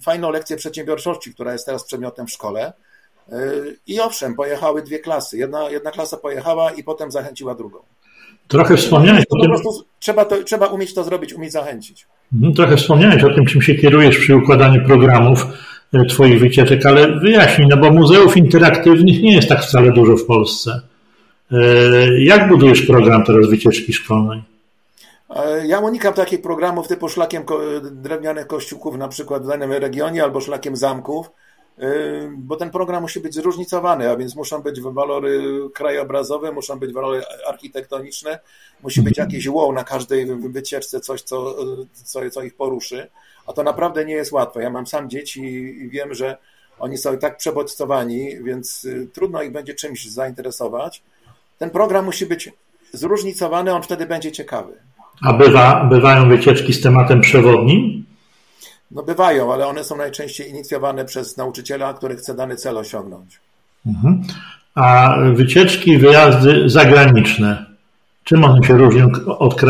fajną 0.04 0.31
lekcję 0.31 0.57
przedsiębiorczości, 0.57 1.35
która 1.35 1.52
jest 1.52 1.66
teraz 1.66 1.85
przedmiotem 1.85 2.26
w 2.26 2.31
szkole. 2.31 2.72
I 3.86 4.00
owszem, 4.00 4.34
pojechały 4.34 4.82
dwie 4.82 4.98
klasy. 4.98 5.38
Jedna, 5.38 5.70
jedna 5.70 5.90
klasa 5.90 6.16
pojechała 6.16 6.70
i 6.70 6.84
potem 6.84 7.10
zachęciła 7.10 7.54
drugą. 7.54 7.78
Trochę 8.48 8.76
wspomniałeś 8.76 9.24
o 9.30 9.42
tym. 9.42 9.52
Trzeba, 10.00 10.24
to, 10.24 10.42
trzeba 10.42 10.66
umieć 10.66 10.94
to 10.94 11.04
zrobić, 11.04 11.34
umieć 11.34 11.52
zachęcić. 11.52 12.06
Mhm, 12.34 12.54
trochę 12.54 12.76
wspomniałeś 12.76 13.24
o 13.24 13.34
tym, 13.34 13.46
czym 13.46 13.62
się 13.62 13.74
kierujesz 13.74 14.18
przy 14.18 14.36
układaniu 14.36 14.84
programów 14.86 15.46
e, 15.94 16.04
Twoich 16.04 16.40
wycieczek, 16.40 16.86
ale 16.86 17.20
wyjaśnij, 17.20 17.68
no 17.68 17.76
bo 17.76 17.90
muzeów 17.90 18.36
interaktywnych 18.36 19.22
nie 19.22 19.34
jest 19.34 19.48
tak 19.48 19.62
wcale 19.62 19.92
dużo 19.92 20.16
w 20.16 20.24
Polsce. 20.24 20.80
E, 21.52 21.58
jak 22.22 22.48
budujesz 22.48 22.82
program 22.82 23.24
teraz 23.24 23.46
wycieczki 23.46 23.92
szkolnej? 23.92 24.42
E, 25.36 25.66
ja 25.66 25.78
unikam 25.78 26.14
takich 26.14 26.42
programów 26.42 26.88
typu 26.88 27.08
szlakiem 27.08 27.42
drewnianych 27.82 28.46
kościółków 28.46 28.96
na 28.96 29.08
przykład 29.08 29.44
w 29.44 29.48
danym 29.48 29.72
regionie 29.72 30.24
albo 30.24 30.40
szlakiem 30.40 30.76
zamków 30.76 31.30
bo 32.36 32.56
ten 32.56 32.70
program 32.70 33.02
musi 33.02 33.20
być 33.20 33.34
zróżnicowany, 33.34 34.10
a 34.10 34.16
więc 34.16 34.36
muszą 34.36 34.62
być 34.62 34.80
walory 34.80 35.42
krajobrazowe, 35.74 36.52
muszą 36.52 36.78
być 36.78 36.92
walory 36.92 37.22
architektoniczne, 37.48 38.38
musi 38.82 39.02
być 39.02 39.18
mhm. 39.18 39.28
jakieś 39.28 39.48
wow 39.48 39.72
na 39.72 39.84
każdej 39.84 40.26
wycieczce, 40.26 41.00
coś, 41.00 41.22
co, 41.22 41.54
co, 41.92 42.30
co 42.30 42.42
ich 42.42 42.54
poruszy, 42.54 43.08
a 43.46 43.52
to 43.52 43.62
naprawdę 43.62 44.04
nie 44.04 44.14
jest 44.14 44.32
łatwe. 44.32 44.62
Ja 44.62 44.70
mam 44.70 44.86
sam 44.86 45.10
dzieci 45.10 45.42
i 45.84 45.88
wiem, 45.88 46.14
że 46.14 46.36
oni 46.78 46.98
są 46.98 47.18
tak 47.18 47.36
przebodźcowani, 47.36 48.42
więc 48.42 48.84
y, 48.84 49.08
trudno 49.12 49.42
ich 49.42 49.52
będzie 49.52 49.74
czymś 49.74 50.10
zainteresować. 50.10 51.02
Ten 51.58 51.70
program 51.70 52.04
musi 52.04 52.26
być 52.26 52.52
zróżnicowany, 52.92 53.74
on 53.74 53.82
wtedy 53.82 54.06
będzie 54.06 54.32
ciekawy. 54.32 54.72
A 55.22 55.32
bywa, 55.32 55.84
bywają 55.84 56.28
wycieczki 56.28 56.72
z 56.74 56.80
tematem 56.80 57.20
przewodnim? 57.20 58.04
No 58.90 59.03
bywają, 59.03 59.53
ale 59.53 59.66
one 59.66 59.85
są 59.85 59.96
najczęściej 59.96 60.51
inicjowane 60.51 61.05
przez 61.05 61.37
nauczyciela, 61.37 61.94
który 61.94 62.16
chce 62.16 62.35
dany 62.35 62.57
cel 62.57 62.79
osiągnąć. 62.79 63.40
Mhm. 63.87 64.22
A 64.74 65.16
wycieczki, 65.35 65.98
wyjazdy 65.98 66.68
zagraniczne, 66.68 67.66
czym 68.24 68.44
one 68.44 68.66
się 68.66 68.79
różnią 68.79 69.11
od 69.27 69.61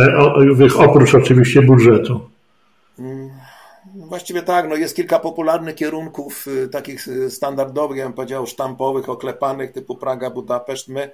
oprócz 0.76 1.14
oczywiście 1.14 1.62
budżetu? 1.62 2.20
Mm, 2.98 3.30
właściwie 3.94 4.42
tak, 4.42 4.68
no 4.68 4.74
jest 4.74 4.96
kilka 4.96 5.18
popularnych 5.18 5.74
kierunków, 5.74 6.46
y, 6.46 6.68
takich 6.68 7.08
y, 7.08 7.30
standardowych, 7.30 7.98
ja 7.98 8.04
bym 8.04 8.12
powiedział, 8.12 8.46
sztampowych, 8.46 9.08
oklepanych, 9.08 9.72
typu 9.72 9.94
Praga, 9.96 10.30
Budapeszt. 10.30 10.88
My 10.88 11.10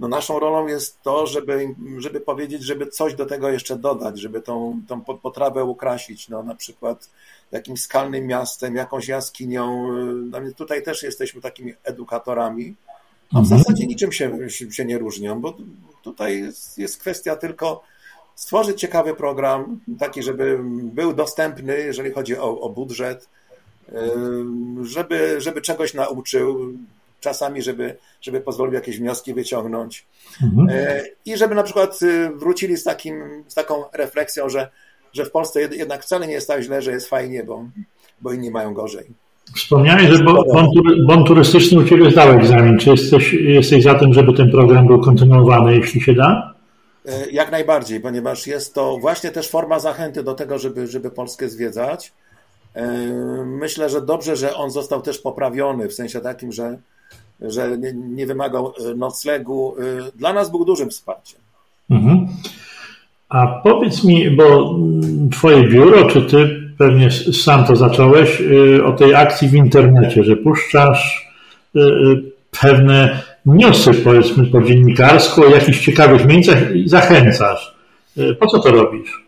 no 0.00 0.08
naszą 0.08 0.38
rolą 0.38 0.66
jest 0.66 1.02
to, 1.02 1.26
żeby, 1.26 1.74
żeby 1.98 2.20
powiedzieć, 2.20 2.62
żeby 2.62 2.86
coś 2.86 3.14
do 3.14 3.26
tego 3.26 3.50
jeszcze 3.50 3.76
dodać, 3.76 4.20
żeby 4.20 4.40
tą, 4.40 4.80
tą 4.88 5.00
potrawę 5.00 5.64
ukrasić, 5.64 6.28
no 6.28 6.42
na 6.42 6.54
przykład 6.54 7.10
jakimś 7.52 7.80
skalnym 7.80 8.26
miastem, 8.26 8.76
jakąś 8.76 9.08
jaskinią. 9.08 9.92
No 10.30 10.38
tutaj 10.56 10.82
też 10.82 11.02
jesteśmy 11.02 11.40
takimi 11.40 11.74
edukatorami, 11.84 12.74
a 13.32 13.40
w 13.40 13.42
mhm. 13.42 13.58
zasadzie 13.58 13.86
niczym 13.86 14.12
się, 14.12 14.50
się 14.70 14.84
nie 14.84 14.98
różnią, 14.98 15.40
bo 15.40 15.56
tutaj 16.02 16.38
jest, 16.38 16.78
jest 16.78 17.00
kwestia 17.00 17.36
tylko 17.36 17.82
stworzyć 18.34 18.80
ciekawy 18.80 19.14
program, 19.14 19.80
taki, 19.98 20.22
żeby 20.22 20.58
był 20.82 21.12
dostępny, 21.12 21.78
jeżeli 21.78 22.10
chodzi 22.10 22.36
o, 22.36 22.60
o 22.60 22.68
budżet, 22.68 23.28
żeby, 24.82 25.40
żeby 25.40 25.60
czegoś 25.60 25.94
nauczył, 25.94 26.72
czasami, 27.20 27.62
żeby, 27.62 27.96
żeby 28.20 28.40
pozwolił 28.40 28.74
jakieś 28.74 28.98
wnioski 28.98 29.34
wyciągnąć. 29.34 30.06
Mhm. 30.42 30.68
E, 30.70 31.02
I 31.24 31.36
żeby 31.36 31.54
na 31.54 31.62
przykład 31.62 32.00
wrócili 32.34 32.76
z, 32.76 32.84
takim, 32.84 33.44
z 33.48 33.54
taką 33.54 33.84
refleksją, 33.92 34.48
że, 34.48 34.70
że 35.12 35.24
w 35.24 35.30
Polsce 35.30 35.60
jednak 35.60 36.02
wcale 36.02 36.26
nie 36.26 36.32
jest 36.32 36.48
tak 36.48 36.62
źle, 36.62 36.82
że 36.82 36.90
jest 36.90 37.08
fajnie, 37.08 37.44
bo, 37.44 37.64
bo 38.20 38.32
inni 38.32 38.50
mają 38.50 38.74
gorzej. 38.74 39.06
Wspomniałeś, 39.56 40.02
że 40.02 40.24
bon, 40.24 40.66
bon 41.06 41.24
turystyczny 41.24 41.80
u 41.80 41.84
Ciebie 41.84 42.10
zdał 42.10 42.32
egzamin. 42.32 42.78
Czy 42.78 42.90
jesteś, 42.90 43.32
jesteś 43.32 43.82
za 43.82 43.94
tym, 43.94 44.14
żeby 44.14 44.32
ten 44.32 44.50
program 44.50 44.86
był 44.86 45.00
kontynuowany, 45.00 45.76
jeśli 45.76 46.00
się 46.00 46.14
da? 46.14 46.54
E, 47.06 47.30
jak 47.30 47.50
najbardziej, 47.50 48.00
ponieważ 48.00 48.46
jest 48.46 48.74
to 48.74 48.98
właśnie 48.98 49.30
też 49.30 49.48
forma 49.48 49.78
zachęty 49.78 50.22
do 50.22 50.34
tego, 50.34 50.58
żeby, 50.58 50.86
żeby 50.86 51.10
Polskę 51.10 51.48
zwiedzać. 51.48 52.12
E, 52.74 52.86
myślę, 53.46 53.90
że 53.90 54.00
dobrze, 54.00 54.36
że 54.36 54.54
on 54.54 54.70
został 54.70 55.02
też 55.02 55.18
poprawiony, 55.18 55.88
w 55.88 55.94
sensie 55.94 56.20
takim, 56.20 56.52
że, 56.52 56.78
że 57.40 57.78
nie, 57.78 57.92
nie 57.92 58.26
wymagał 58.26 58.72
e, 58.90 58.94
noclegu. 58.94 59.74
Dla 60.14 60.32
nas 60.32 60.50
był 60.50 60.64
dużym 60.64 60.90
wsparciem. 60.90 61.40
Mhm. 61.90 62.28
A 63.30 63.46
powiedz 63.46 64.04
mi, 64.04 64.30
bo 64.30 64.74
Twoje 65.32 65.68
biuro, 65.68 66.04
czy 66.06 66.22
Ty 66.22 66.60
pewnie 66.78 67.10
sam 67.10 67.64
to 67.64 67.76
zacząłeś, 67.76 68.42
e, 68.78 68.84
o 68.84 68.92
tej 68.92 69.14
akcji 69.14 69.48
w 69.48 69.54
internecie, 69.54 70.24
że 70.24 70.36
puszczasz 70.36 71.30
pewne 72.60 73.22
newsy, 73.46 73.94
powiedzmy, 73.94 74.46
po 74.46 74.62
dziennikarsku 74.62 75.42
o 75.42 75.46
jakichś 75.46 75.84
ciekawych 75.84 76.26
miejscach 76.26 76.74
i 76.74 76.88
zachęcasz. 76.88 77.74
Po 78.40 78.46
co 78.46 78.58
to 78.58 78.70
robisz? 78.70 79.24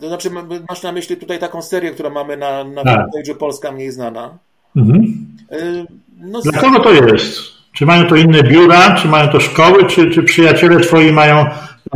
To 0.00 0.08
znaczy, 0.08 0.30
masz 0.68 0.82
na 0.82 0.92
myśli 0.92 1.16
tutaj 1.16 1.38
taką 1.38 1.62
serię, 1.62 1.90
którą 1.90 2.10
mamy 2.10 2.36
na, 2.36 2.64
na 2.64 2.82
tak. 2.82 3.06
Polska 3.38 3.72
Mniej 3.72 3.90
Znana. 3.90 4.38
Mhm. 4.76 5.26
No, 6.20 6.40
Dla 6.40 6.60
kogo 6.60 6.80
to 6.80 6.92
jest? 6.92 7.38
Czy 7.72 7.86
mają 7.86 8.06
to 8.06 8.16
inne 8.16 8.42
biura, 8.42 8.94
czy 8.94 9.08
mają 9.08 9.28
to 9.28 9.40
szkoły, 9.40 9.84
czy, 9.84 10.10
czy 10.10 10.22
przyjaciele 10.22 10.80
twoi 10.80 11.12
mają 11.12 11.46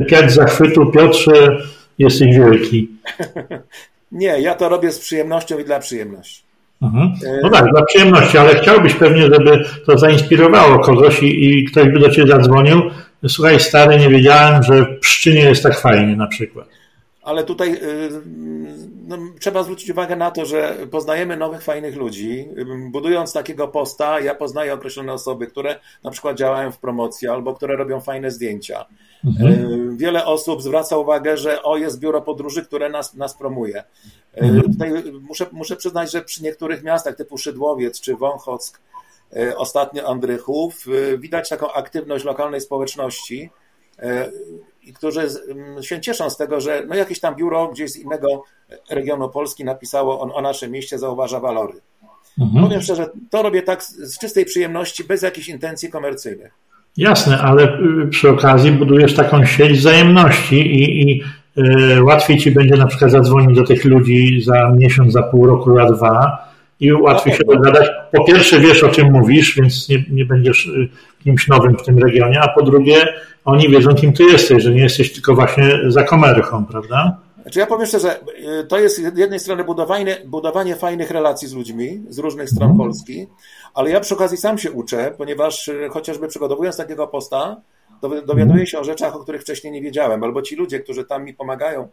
piać 0.06 0.32
zachwytu, 0.32 0.86
Piotrze, 0.86 1.62
jesteś 1.98 2.36
wielki? 2.36 2.88
Nie, 4.12 4.40
ja 4.40 4.54
to 4.54 4.68
robię 4.68 4.92
z 4.92 4.98
przyjemnością 4.98 5.58
i 5.58 5.64
dla 5.64 5.78
przyjemności. 5.78 6.42
Mhm. 6.82 7.12
No 7.42 7.50
tak, 7.50 7.70
dla 7.70 7.84
przyjemności, 7.84 8.38
ale 8.38 8.54
chciałbyś 8.54 8.94
pewnie, 8.94 9.22
żeby 9.22 9.64
to 9.86 9.98
zainspirowało 9.98 10.78
kogoś 10.78 11.22
i, 11.22 11.44
i 11.44 11.64
ktoś 11.64 11.88
by 11.88 11.98
do 11.98 12.10
ciebie 12.10 12.32
zadzwonił. 12.32 12.82
Słuchaj, 13.28 13.60
stary, 13.60 13.98
nie 13.98 14.08
wiedziałem, 14.08 14.62
że 14.62 14.82
w 14.82 15.00
Pszczynie 15.00 15.40
jest 15.40 15.62
tak 15.62 15.80
fajnie 15.80 16.16
na 16.16 16.26
przykład 16.26 16.77
ale 17.28 17.44
tutaj 17.44 17.74
y, 17.74 18.10
no, 19.06 19.18
trzeba 19.40 19.62
zwrócić 19.62 19.90
uwagę 19.90 20.16
na 20.16 20.30
to, 20.30 20.46
że 20.46 20.76
poznajemy 20.90 21.36
nowych, 21.36 21.62
fajnych 21.62 21.96
ludzi. 21.96 22.48
Budując 22.90 23.32
takiego 23.32 23.68
posta, 23.68 24.20
ja 24.20 24.34
poznaję 24.34 24.74
określone 24.74 25.12
osoby, 25.12 25.46
które 25.46 25.80
na 26.04 26.10
przykład 26.10 26.36
działają 26.36 26.72
w 26.72 26.78
promocji 26.78 27.28
albo 27.28 27.54
które 27.54 27.76
robią 27.76 28.00
fajne 28.00 28.30
zdjęcia. 28.30 28.86
Mhm. 29.24 29.52
Y, 29.92 29.96
wiele 29.96 30.24
osób 30.24 30.62
zwraca 30.62 30.96
uwagę, 30.96 31.36
że 31.36 31.62
o, 31.62 31.76
jest 31.76 32.00
biuro 32.00 32.22
podróży, 32.22 32.64
które 32.64 32.88
nas, 32.88 33.14
nas 33.14 33.34
promuje. 33.36 33.78
Y, 33.78 34.40
mhm. 34.40 34.72
Tutaj 34.72 34.90
muszę, 35.20 35.46
muszę 35.52 35.76
przyznać, 35.76 36.12
że 36.12 36.22
przy 36.22 36.42
niektórych 36.42 36.82
miastach 36.82 37.16
typu 37.16 37.38
Szydłowiec 37.38 38.00
czy 38.00 38.16
Wąchock, 38.16 38.80
ostatnio 39.56 40.08
Andrychów, 40.08 40.86
widać 41.18 41.48
taką 41.48 41.72
aktywność 41.72 42.24
lokalnej 42.24 42.60
społeczności 42.60 43.50
i 44.88 44.92
którzy 44.92 45.20
mm, 45.20 45.82
się 45.82 46.00
cieszą 46.00 46.30
z 46.30 46.36
tego, 46.36 46.60
że 46.60 46.82
no 46.88 46.94
jakieś 46.94 47.20
tam 47.20 47.36
biuro 47.36 47.68
gdzieś 47.68 47.90
z 47.90 47.96
innego 47.96 48.42
regionu 48.90 49.28
Polski 49.28 49.64
napisało 49.64 50.20
on 50.20 50.30
o 50.34 50.40
naszym 50.40 50.70
mieście, 50.72 50.98
zauważa 50.98 51.40
walory. 51.40 51.74
Mhm. 52.40 52.64
Powiem 52.64 52.82
szczerze, 52.82 53.10
to 53.30 53.42
robię 53.42 53.62
tak 53.62 53.82
z 53.82 54.18
czystej 54.18 54.44
przyjemności, 54.44 55.04
bez 55.04 55.22
jakichś 55.22 55.48
intencji 55.48 55.90
komercyjnych. 55.90 56.52
Jasne, 56.96 57.38
ale 57.38 57.78
y, 58.04 58.08
przy 58.10 58.30
okazji 58.30 58.72
budujesz 58.72 59.14
taką 59.14 59.44
sieć 59.44 59.78
wzajemności 59.78 60.56
i, 60.56 61.10
i 61.10 61.22
y, 61.96 62.02
łatwiej 62.04 62.38
ci 62.38 62.50
będzie 62.50 62.76
na 62.76 62.86
przykład 62.86 63.10
zadzwonić 63.10 63.56
do 63.56 63.64
tych 63.64 63.84
ludzi 63.84 64.42
za 64.42 64.72
miesiąc, 64.76 65.12
za 65.12 65.22
pół 65.22 65.46
roku, 65.46 65.76
za 65.76 65.84
dwa 65.84 66.48
i 66.80 66.92
łatwiej 66.92 67.34
się 67.34 67.44
dogadać. 67.44 67.88
Po 68.12 68.24
pierwsze 68.24 68.60
wiesz 68.60 68.84
o 68.84 68.88
czym 68.88 69.12
mówisz, 69.12 69.56
więc 69.56 69.88
nie, 69.88 70.04
nie 70.10 70.24
będziesz 70.24 70.66
y, 70.66 70.88
kimś 71.24 71.48
nowym 71.48 71.76
w 71.76 71.82
tym 71.82 71.98
regionie, 71.98 72.40
a 72.40 72.48
po 72.48 72.62
drugie 72.62 73.06
oni 73.44 73.68
wiedzą 73.68 73.94
kim 73.94 74.12
ty 74.12 74.22
jesteś, 74.22 74.62
że 74.62 74.70
nie 74.70 74.82
jesteś 74.82 75.12
tylko 75.12 75.34
właśnie 75.34 75.78
za 75.88 76.02
komerchą, 76.02 76.66
prawda? 76.66 77.16
Znaczy 77.42 77.58
ja 77.58 77.66
powiem 77.66 77.86
szczerze, 77.86 78.20
to 78.68 78.78
jest 78.78 78.96
z 78.96 79.18
jednej 79.18 79.40
strony 79.40 79.64
budowanie, 79.64 80.16
budowanie 80.26 80.76
fajnych 80.76 81.10
relacji 81.10 81.48
z 81.48 81.52
ludźmi 81.52 82.02
z 82.08 82.18
różnych 82.18 82.50
stron 82.50 82.70
mm. 82.70 82.78
Polski, 82.78 83.26
ale 83.74 83.90
ja 83.90 84.00
przy 84.00 84.14
okazji 84.14 84.36
sam 84.36 84.58
się 84.58 84.72
uczę, 84.72 85.14
ponieważ 85.18 85.70
chociażby 85.90 86.28
przygotowując 86.28 86.76
takiego 86.76 87.06
posta, 87.06 87.60
dowiaduję 88.02 88.42
mhm. 88.42 88.66
się 88.66 88.78
o 88.78 88.84
rzeczach, 88.84 89.16
o 89.16 89.18
których 89.18 89.42
wcześniej 89.42 89.72
nie 89.72 89.82
wiedziałem, 89.82 90.24
albo 90.24 90.42
ci 90.42 90.56
ludzie, 90.56 90.80
którzy 90.80 91.04
tam 91.04 91.24
mi 91.24 91.34
pomagają 91.34 91.88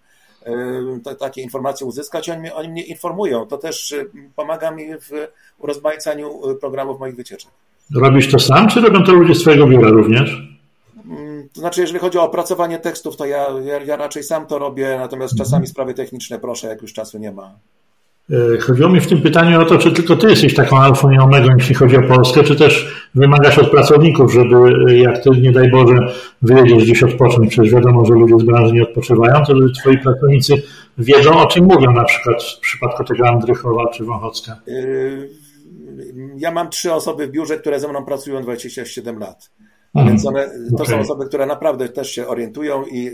takie 1.20 1.42
informacje 1.42 1.88
uzyskać, 1.88 2.30
oni, 2.30 2.52
oni 2.52 2.70
mnie 2.70 2.84
informują. 2.84 3.46
To 3.46 3.58
też 3.58 3.96
pomaga 4.36 4.72
mi 4.72 4.86
w 4.98 5.28
urozmaicaniu 5.60 6.42
programów 6.62 7.00
moich 7.00 7.16
wycieczek. 7.16 7.52
Robisz 7.96 8.32
to 8.32 8.40
sam, 8.40 8.68
czy 8.68 8.82
robią 8.82 9.04
to 9.04 9.14
ludzie 9.14 9.36
z 9.36 9.42
Twojego 9.42 9.68
biura 9.68 9.90
również? 9.90 10.56
Mm, 11.06 11.50
to 11.54 11.60
znaczy, 11.60 11.82
jeżeli 11.82 12.00
chodzi 12.00 12.18
o 12.18 12.24
opracowanie 12.24 12.80
tekstów, 12.80 13.18
to 13.18 13.26
ja, 13.26 13.48
ja, 13.64 13.84
ja 13.84 13.96
raczej 13.96 14.24
sam 14.24 14.46
to 14.46 14.60
robię, 14.60 14.96
natomiast 15.00 15.38
czasami 15.38 15.68
sprawy 15.68 15.94
techniczne 15.94 16.40
proszę, 16.40 16.68
jak 16.68 16.82
już 16.82 16.94
czasu 16.94 17.18
nie 17.18 17.32
ma. 17.32 17.56
E, 18.30 18.58
chodziło 18.58 18.90
mi 18.90 19.02
w 19.02 19.08
tym 19.08 19.22
pytaniu 19.22 19.62
o 19.62 19.66
to, 19.66 19.78
czy 19.78 19.92
tylko 19.92 20.16
ty 20.16 20.30
jesteś 20.30 20.54
taką 20.54 20.78
alfą 20.78 21.12
i 21.12 21.18
omegą, 21.18 21.50
jeśli 21.58 21.76
chodzi 21.76 21.98
o 21.98 22.02
Polskę, 22.02 22.44
czy 22.44 22.56
też 22.56 22.96
wymagasz 23.16 23.58
od 23.58 23.72
pracowników, 23.72 24.34
żeby 24.34 24.56
e, 24.90 24.98
jak 24.98 25.24
ty, 25.24 25.30
nie 25.30 25.52
daj 25.52 25.72
Boże, 25.72 25.96
wyjedziesz 26.42 26.84
gdzieś 26.84 27.04
odpocząć, 27.04 27.50
przecież 27.50 27.74
wiadomo, 27.74 28.06
że 28.06 28.14
ludzie 28.14 28.40
z 28.40 28.44
branży 28.44 28.74
nie 28.74 28.84
odpoczywają, 28.84 29.46
to 29.46 29.56
że 29.56 29.74
twoi 29.82 29.98
pracownicy 29.98 30.54
wiedzą, 30.98 31.40
o 31.40 31.48
czym 31.48 31.66
mówią, 31.66 31.92
na 31.92 32.04
przykład 32.04 32.44
w 32.44 32.60
przypadku 32.60 33.04
tego 33.04 33.28
Andrychowa 33.28 33.88
czy 33.94 34.06
Wąchocka. 34.06 34.60
E, 34.68 34.72
ja 36.38 36.52
mam 36.52 36.70
trzy 36.70 36.94
osoby 36.94 37.28
w 37.28 37.32
biurze, 37.32 37.58
które 37.58 37.80
ze 37.80 37.88
mną 37.88 38.06
pracują 38.06 38.42
27 38.42 39.20
lat. 39.20 39.52
A 39.94 40.00
mhm. 40.00 40.08
więc 40.08 40.28
one, 40.28 40.50
to 40.78 40.84
okay. 40.84 40.88
są 40.88 41.00
osoby, 41.00 41.26
które 41.26 41.46
naprawdę 41.46 41.90
też 41.90 42.12
się 42.12 42.28
orientują 42.28 42.86
i 42.86 43.12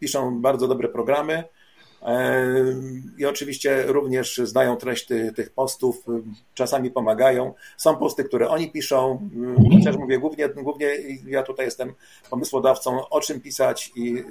piszą 0.00 0.40
bardzo 0.40 0.68
dobre 0.68 0.88
programy 0.88 1.44
i 3.18 3.26
oczywiście 3.26 3.84
również 3.86 4.36
znają 4.36 4.76
treść 4.76 5.06
tych 5.36 5.50
postów, 5.50 6.04
czasami 6.54 6.90
pomagają. 6.90 7.54
Są 7.76 7.96
posty, 7.96 8.24
które 8.24 8.48
oni 8.48 8.70
piszą, 8.70 9.30
chociaż 9.72 9.96
mówię, 9.96 10.18
głównie, 10.18 10.48
głównie 10.48 10.86
ja 11.26 11.42
tutaj 11.42 11.66
jestem 11.66 11.92
pomysłodawcą, 12.30 13.08
o 13.08 13.20
czym 13.20 13.40
pisać 13.40 13.92
i, 13.96 14.22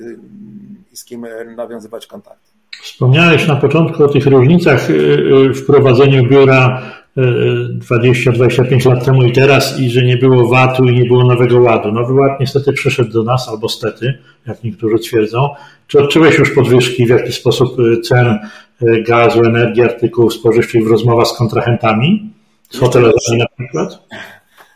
i 0.92 0.98
z 0.98 1.06
kim 1.06 1.26
nawiązywać 1.56 2.08
kontakt. 2.08 2.52
Wspomniałeś 2.82 3.48
na 3.48 3.56
początku 3.56 4.04
o 4.04 4.08
tych 4.08 4.26
różnicach 4.26 4.90
y, 4.90 5.54
w 5.54 5.66
prowadzeniu 5.66 6.30
biura 6.30 6.82
20-25 7.18 8.90
lat 8.90 9.06
temu 9.06 9.24
i 9.24 9.32
teraz 9.32 9.80
i 9.80 9.90
że 9.90 10.02
nie 10.02 10.18
było 10.18 10.48
VAT-u 10.48 10.86
i 10.86 11.00
nie 11.00 11.06
było 11.06 11.24
nowego 11.24 11.62
ładu. 11.62 11.92
Nowy 11.92 12.14
ład 12.14 12.40
niestety 12.40 12.74
przyszedł 12.74 13.12
do 13.12 13.24
nas, 13.24 13.50
albo 13.50 13.70
stety, 13.70 14.18
jak 14.48 14.64
niektórzy 14.64 15.00
twierdzą. 15.00 15.50
Czy 15.88 16.00
odczułeś 16.00 16.38
już 16.38 16.56
podwyżki 16.56 17.06
w 17.06 17.10
jakiś 17.10 17.36
sposób 17.36 17.80
y, 17.80 18.02
cen 18.02 18.40
y, 18.82 19.04
gazu, 19.08 19.44
energii, 19.44 19.84
artykułów 19.84 20.34
spożywczych 20.34 20.84
w 20.84 20.92
rozmowach 20.92 21.28
z 21.28 21.34
kontrahentami? 21.34 22.30
Z 22.70 22.80
hotelarzami 22.80 23.40
na 23.40 23.46
przykład? 23.58 24.00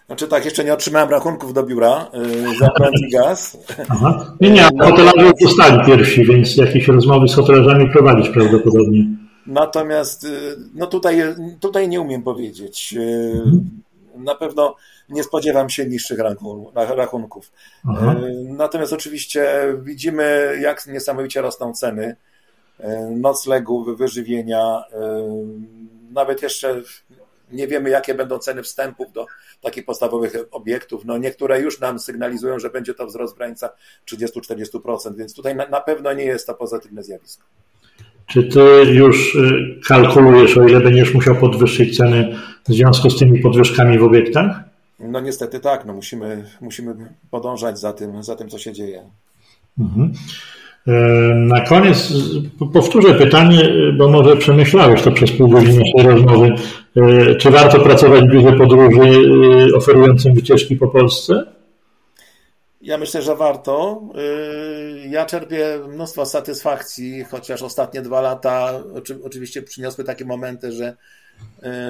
Znaczy 0.07 0.27
tak, 0.27 0.45
jeszcze 0.45 0.63
nie 0.63 0.73
otrzymałem 0.73 1.09
rachunków 1.09 1.53
do 1.53 1.63
biura 1.63 2.05
yy, 2.13 2.57
za 2.59 2.69
prąd 2.69 2.95
i 3.07 3.11
gaz. 3.11 3.57
Aha. 3.89 4.35
Nie, 4.41 4.49
nie, 4.49 4.63
hotelarze 4.81 5.31
dostali 5.41 5.85
pierwsi, 5.85 6.25
więc 6.25 6.57
jakieś 6.57 6.87
rozmowy 6.87 7.27
z 7.27 7.35
hotelarzami 7.35 7.89
prowadzić 7.89 8.29
prawdopodobnie. 8.29 9.05
Natomiast 9.47 10.23
y, 10.23 10.57
no 10.73 10.87
tutaj, 10.87 11.21
tutaj 11.59 11.89
nie 11.89 12.01
umiem 12.01 12.23
powiedzieć. 12.23 12.95
Y, 12.97 13.43
na 14.15 14.35
pewno 14.35 14.75
nie 15.09 15.23
spodziewam 15.23 15.69
się 15.69 15.85
niższych 15.85 16.19
rachunków. 16.75 17.51
Aha. 17.89 18.15
Y, 18.19 18.53
natomiast 18.53 18.93
oczywiście 18.93 19.73
widzimy, 19.81 20.57
jak 20.61 20.87
niesamowicie 20.87 21.41
rosną 21.41 21.73
ceny 21.73 22.15
noclegów, 23.11 23.97
wyżywienia. 23.97 24.83
Nawet 26.11 26.41
jeszcze 26.41 26.81
nie 27.51 27.67
wiemy, 27.67 27.89
jakie 27.89 28.13
będą 28.13 28.39
ceny 28.39 28.63
wstępów 28.63 29.11
do 29.11 29.25
takich 29.61 29.85
podstawowych 29.85 30.33
obiektów. 30.51 31.05
No 31.05 31.17
niektóre 31.17 31.61
już 31.61 31.79
nam 31.79 31.99
sygnalizują, 31.99 32.59
że 32.59 32.69
będzie 32.69 32.93
to 32.93 33.07
wzrost 33.07 33.33
w 33.33 33.37
granicach 33.37 33.77
30-40%, 34.11 35.15
więc 35.15 35.33
tutaj 35.33 35.55
na, 35.55 35.67
na 35.67 35.81
pewno 35.81 36.13
nie 36.13 36.25
jest 36.25 36.47
to 36.47 36.53
pozytywne 36.53 37.03
zjawisko. 37.03 37.43
Czy 38.27 38.43
ty 38.43 38.59
już 38.93 39.35
y, 39.35 39.79
kalkulujesz, 39.87 40.57
o 40.57 40.67
ile 40.67 40.79
będziesz 40.79 41.13
musiał 41.13 41.35
podwyższyć 41.35 41.97
ceny 41.97 42.35
w 42.67 42.73
związku 42.73 43.09
z 43.09 43.19
tymi 43.19 43.39
podwyżkami 43.39 43.99
w 43.99 44.03
obiektach? 44.03 44.59
No 44.99 45.19
niestety 45.19 45.59
tak, 45.59 45.85
no 45.85 45.93
musimy, 45.93 46.43
musimy 46.61 46.95
podążać 47.31 47.79
za 47.79 47.93
tym, 47.93 48.23
za 48.23 48.35
tym, 48.35 48.49
co 48.49 48.57
się 48.57 48.73
dzieje. 48.73 49.01
Mhm. 49.79 50.13
E, 50.87 50.91
na 51.35 51.61
koniec 51.61 52.13
powtórzę 52.73 53.13
pytanie, 53.13 53.69
bo 53.97 54.09
może 54.09 54.37
przemyślałeś 54.37 55.01
to 55.01 55.11
przez 55.11 55.31
pół 55.31 55.49
godziny 55.49 55.81
naszej 55.95 56.11
rozmowy. 56.11 56.53
Czy 57.39 57.51
warto 57.51 57.79
pracować 57.79 58.23
w 58.23 58.31
biurze 58.31 58.53
podróży 58.53 59.23
oferującym 59.75 60.33
wycieczki 60.33 60.75
po 60.75 60.87
Polsce? 60.87 61.54
Ja 62.85 62.97
myślę, 62.97 63.21
że 63.21 63.35
warto. 63.35 64.01
Y, 64.17 65.07
ja 65.07 65.25
czerpię 65.25 65.79
mnóstwo 65.87 66.25
satysfakcji, 66.25 67.23
chociaż 67.23 67.61
ostatnie 67.61 68.01
dwa 68.01 68.21
lata 68.21 68.83
oczywiście 69.23 69.61
przyniosły 69.61 70.03
takie 70.03 70.25
momenty, 70.25 70.71
że, 70.71 70.97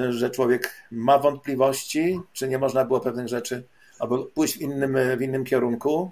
y, 0.08 0.12
że 0.12 0.30
człowiek 0.30 0.74
ma 0.90 1.18
wątpliwości, 1.18 2.20
czy 2.32 2.48
nie 2.48 2.58
można 2.58 2.84
było 2.84 3.00
pewnych 3.00 3.28
rzeczy 3.28 3.64
albo 3.98 4.24
pójść 4.24 4.58
w 4.58 4.60
innym, 4.60 4.98
w 5.16 5.22
innym 5.22 5.44
kierunku. 5.44 6.10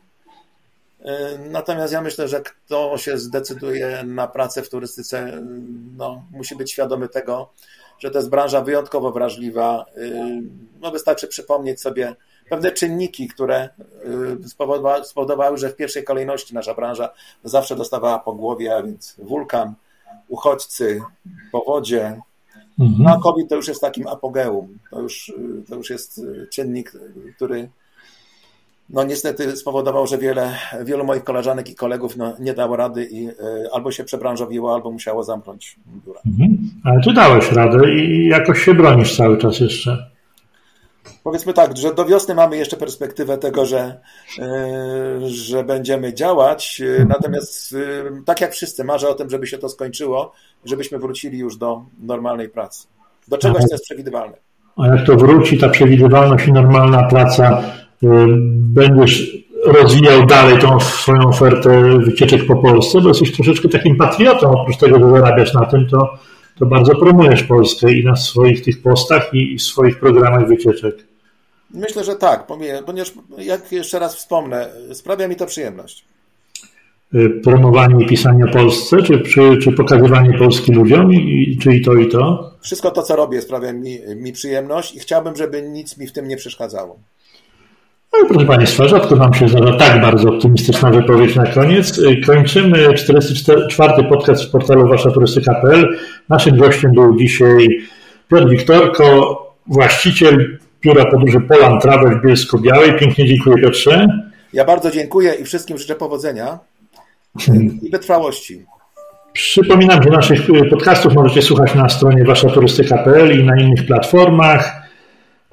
Y, 1.01 1.05
natomiast 1.51 1.93
ja 1.93 2.01
myślę, 2.01 2.29
że 2.29 2.41
kto 2.41 2.99
się 2.99 3.19
zdecyduje 3.19 4.03
na 4.07 4.27
pracę 4.27 4.63
w 4.63 4.71
turystyce, 4.71 5.43
no, 5.97 6.25
musi 6.31 6.57
być 6.57 6.73
świadomy 6.73 7.09
tego, 7.09 7.53
że 7.99 8.11
to 8.11 8.19
jest 8.19 8.31
branża 8.31 8.61
wyjątkowo 8.61 9.13
wrażliwa. 9.13 9.87
No, 10.81 10.91
wystarczy 10.91 11.29
przypomnieć 11.29 11.81
sobie, 11.81 12.15
pewne 12.51 12.73
czynniki, 12.73 13.29
które 13.29 13.69
y, 14.45 14.49
spowodowały, 15.05 15.59
że 15.59 15.69
w 15.69 15.77
pierwszej 15.77 16.05
kolejności 16.05 16.55
nasza 16.55 16.75
branża 16.75 17.09
zawsze 17.45 17.77
dostawała 17.77 18.19
po 18.19 18.33
głowie, 18.33 18.77
a 18.77 18.83
więc 18.83 19.17
wulkan, 19.19 19.75
uchodźcy, 20.29 21.03
powodzie. 21.53 22.21
Mhm. 22.79 23.03
No 23.03 23.11
a 23.11 23.21
COVID 23.21 23.49
to 23.49 23.57
już 23.57 23.69
jest 23.69 23.81
takim 23.81 24.07
apogeum. 24.07 24.79
To 24.91 25.01
już, 25.01 25.29
y, 25.29 25.63
to 25.69 25.77
już 25.77 25.91
jest 25.91 26.19
y, 26.19 26.47
czynnik, 26.51 26.93
który 27.37 27.69
no 28.91 29.05
niestety 29.05 29.57
spowodował, 29.57 30.07
że 30.07 30.19
wiele, 30.19 30.55
wielu 30.85 31.05
moich 31.05 31.25
koleżanek 31.25 31.71
i 31.71 31.75
kolegów 31.75 32.17
no, 32.17 32.35
nie 32.41 32.55
dało 32.55 32.77
rady 32.77 33.09
i 33.11 33.29
albo 33.73 33.93
się 33.93 34.05
przebranżowiło, 34.05 34.75
albo 34.75 34.91
musiało 34.91 35.23
zamknąć 35.23 35.77
biura. 36.05 36.21
Mhm. 36.27 36.59
Ale 36.85 37.01
ty 37.01 37.13
dałeś 37.13 37.53
radę 37.53 37.95
i 37.95 38.29
jakoś 38.29 38.65
się 38.65 38.75
bronisz 38.75 39.17
cały 39.17 39.39
czas 39.39 39.61
jeszcze. 39.61 40.14
Powiedzmy 41.25 41.53
tak, 41.53 41.77
że 41.77 41.95
do 41.95 42.05
wiosny 42.05 42.35
mamy 42.35 42.57
jeszcze 42.57 42.77
perspektywę 42.77 43.39
tego, 43.39 43.67
że, 43.67 44.01
e, 44.39 45.21
że 45.27 45.65
będziemy 45.65 46.15
działać. 46.15 46.83
E, 47.01 47.05
natomiast 47.05 47.73
e, 47.73 48.23
tak 48.25 48.41
jak 48.41 48.53
wszyscy, 48.53 48.85
marzę 48.85 49.09
o 49.09 49.15
tym, 49.15 49.31
żeby 49.31 49.47
się 49.47 49.59
to 49.59 49.69
skończyło, 49.69 50.33
żebyśmy 50.65 50.99
wrócili 50.99 51.39
już 51.39 51.57
do 51.57 51.83
normalnej 52.03 52.49
pracy. 52.49 52.87
Do 53.29 53.39
czegoś, 53.39 53.63
co 53.63 53.75
jest 53.75 53.85
przewidywalne. 53.85 54.37
A 54.77 54.87
jak 54.87 55.07
to 55.07 55.17
wróci, 55.17 55.59
ta 55.59 55.69
przewidywalność 55.69 56.47
i 56.47 56.53
normalna 56.53 57.03
praca, 57.03 57.63
będziesz 58.51 59.45
rozwijał 59.67 60.27
dalej 60.27 60.59
tą 60.59 60.81
swoją 60.81 61.29
ofertę 61.29 61.99
wycieczek 61.99 62.47
po 62.47 62.57
Polsce, 62.57 63.01
bo 63.01 63.09
jesteś 63.09 63.33
troszeczkę 63.33 63.69
takim 63.69 63.97
patriotą, 63.97 64.61
oprócz 64.61 64.77
tego, 64.77 64.99
że 64.99 65.11
zarabiasz 65.11 65.55
na 65.55 65.67
tym, 65.67 65.87
to, 65.87 66.19
to 66.59 66.67
bardzo 66.67 66.95
promujesz 66.95 67.43
Polskę 67.43 67.93
i 67.93 68.05
na 68.05 68.17
swoich 68.17 68.65
tych 68.65 68.83
postach 68.83 69.35
i 69.35 69.59
w 69.59 69.63
swoich 69.63 69.99
programach 69.99 70.49
wycieczek. 70.49 70.97
Myślę, 71.71 72.05
że 72.05 72.17
tak, 72.17 72.47
ponieważ 72.87 73.13
jak 73.39 73.73
jeszcze 73.73 73.99
raz 73.99 74.17
wspomnę, 74.17 74.69
sprawia 74.93 75.29
mi 75.29 75.37
to 75.37 75.47
przyjemność. 75.47 76.05
Y, 77.15 77.41
promowanie 77.45 78.05
i 78.05 78.07
pisanie 78.07 78.45
o 78.45 78.49
Polsce, 78.49 79.03
czy, 79.03 79.21
czy, 79.21 79.59
czy 79.63 79.73
pokazywanie 79.73 80.39
Polski 80.39 80.73
ludziom, 80.73 81.13
i, 81.13 81.59
czy 81.63 81.75
i 81.75 81.85
to, 81.85 81.95
i 81.95 82.09
to? 82.09 82.51
Wszystko 82.61 82.91
to, 82.91 83.03
co 83.03 83.17
robię, 83.17 83.43
sprawia 83.43 83.73
mi, 83.73 83.99
mi 84.17 84.33
przyjemność 84.33 84.95
i 84.95 84.99
chciałbym, 84.99 85.37
żeby 85.37 85.63
nic 85.63 85.99
mi 85.99 86.07
w 86.07 86.13
tym 86.13 86.29
nie 86.29 86.37
przeszkadzało. 86.37 86.99
No 88.15 88.27
i 88.27 88.29
proszę 88.29 88.47
Państwa, 88.47 88.89
rzadko 88.89 89.17
nam 89.17 89.35
się 89.35 89.49
zdarza 89.49 89.77
tak 89.77 90.01
bardzo 90.01 90.29
optymistyczna 90.29 90.91
wypowiedź 90.91 91.37
na 91.37 91.47
koniec. 91.47 92.01
Kończymy 92.27 92.95
44. 92.95 94.05
podcast 94.09 94.45
w 94.45 94.51
portalu 94.51 94.89
waszaturystyka.pl. 94.89 95.99
Naszym 96.29 96.57
gościem 96.57 96.93
był 96.93 97.19
dzisiaj 97.19 97.69
Piotr 98.31 98.49
Wiktorko, 98.49 99.41
właściciel 99.67 100.59
biura 100.83 101.11
podróży 101.11 101.41
Poland 101.41 101.83
Travel 101.83 102.21
w 102.21 102.27
Bielsko-Białej. 102.27 102.99
Pięknie 102.99 103.27
dziękuję 103.27 103.63
Piotrze. 103.63 104.07
Ja 104.53 104.65
bardzo 104.65 104.91
dziękuję 104.91 105.35
i 105.35 105.45
wszystkim 105.45 105.79
życzę 105.79 105.95
powodzenia 105.95 106.59
i 107.83 107.91
wytrwałości. 107.91 108.65
Przypominam, 109.33 110.03
że 110.03 110.11
naszych 110.11 110.41
podcastów 110.71 111.15
możecie 111.15 111.43
słuchać 111.43 111.75
na 111.75 111.89
stronie 111.89 112.25
waszaturystyka.pl 112.25 113.41
i 113.41 113.45
na 113.45 113.61
innych 113.61 113.87
platformach, 113.87 114.83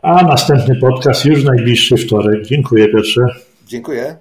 a 0.02 0.24
następny 0.24 0.76
podcast 0.76 1.26
już 1.26 1.44
najbliższy 1.44 1.98
wtorek. 1.98 2.46
Dziękuję 2.46 2.88
Piotrze. 2.90 3.22
Dziękuję. 3.68 4.16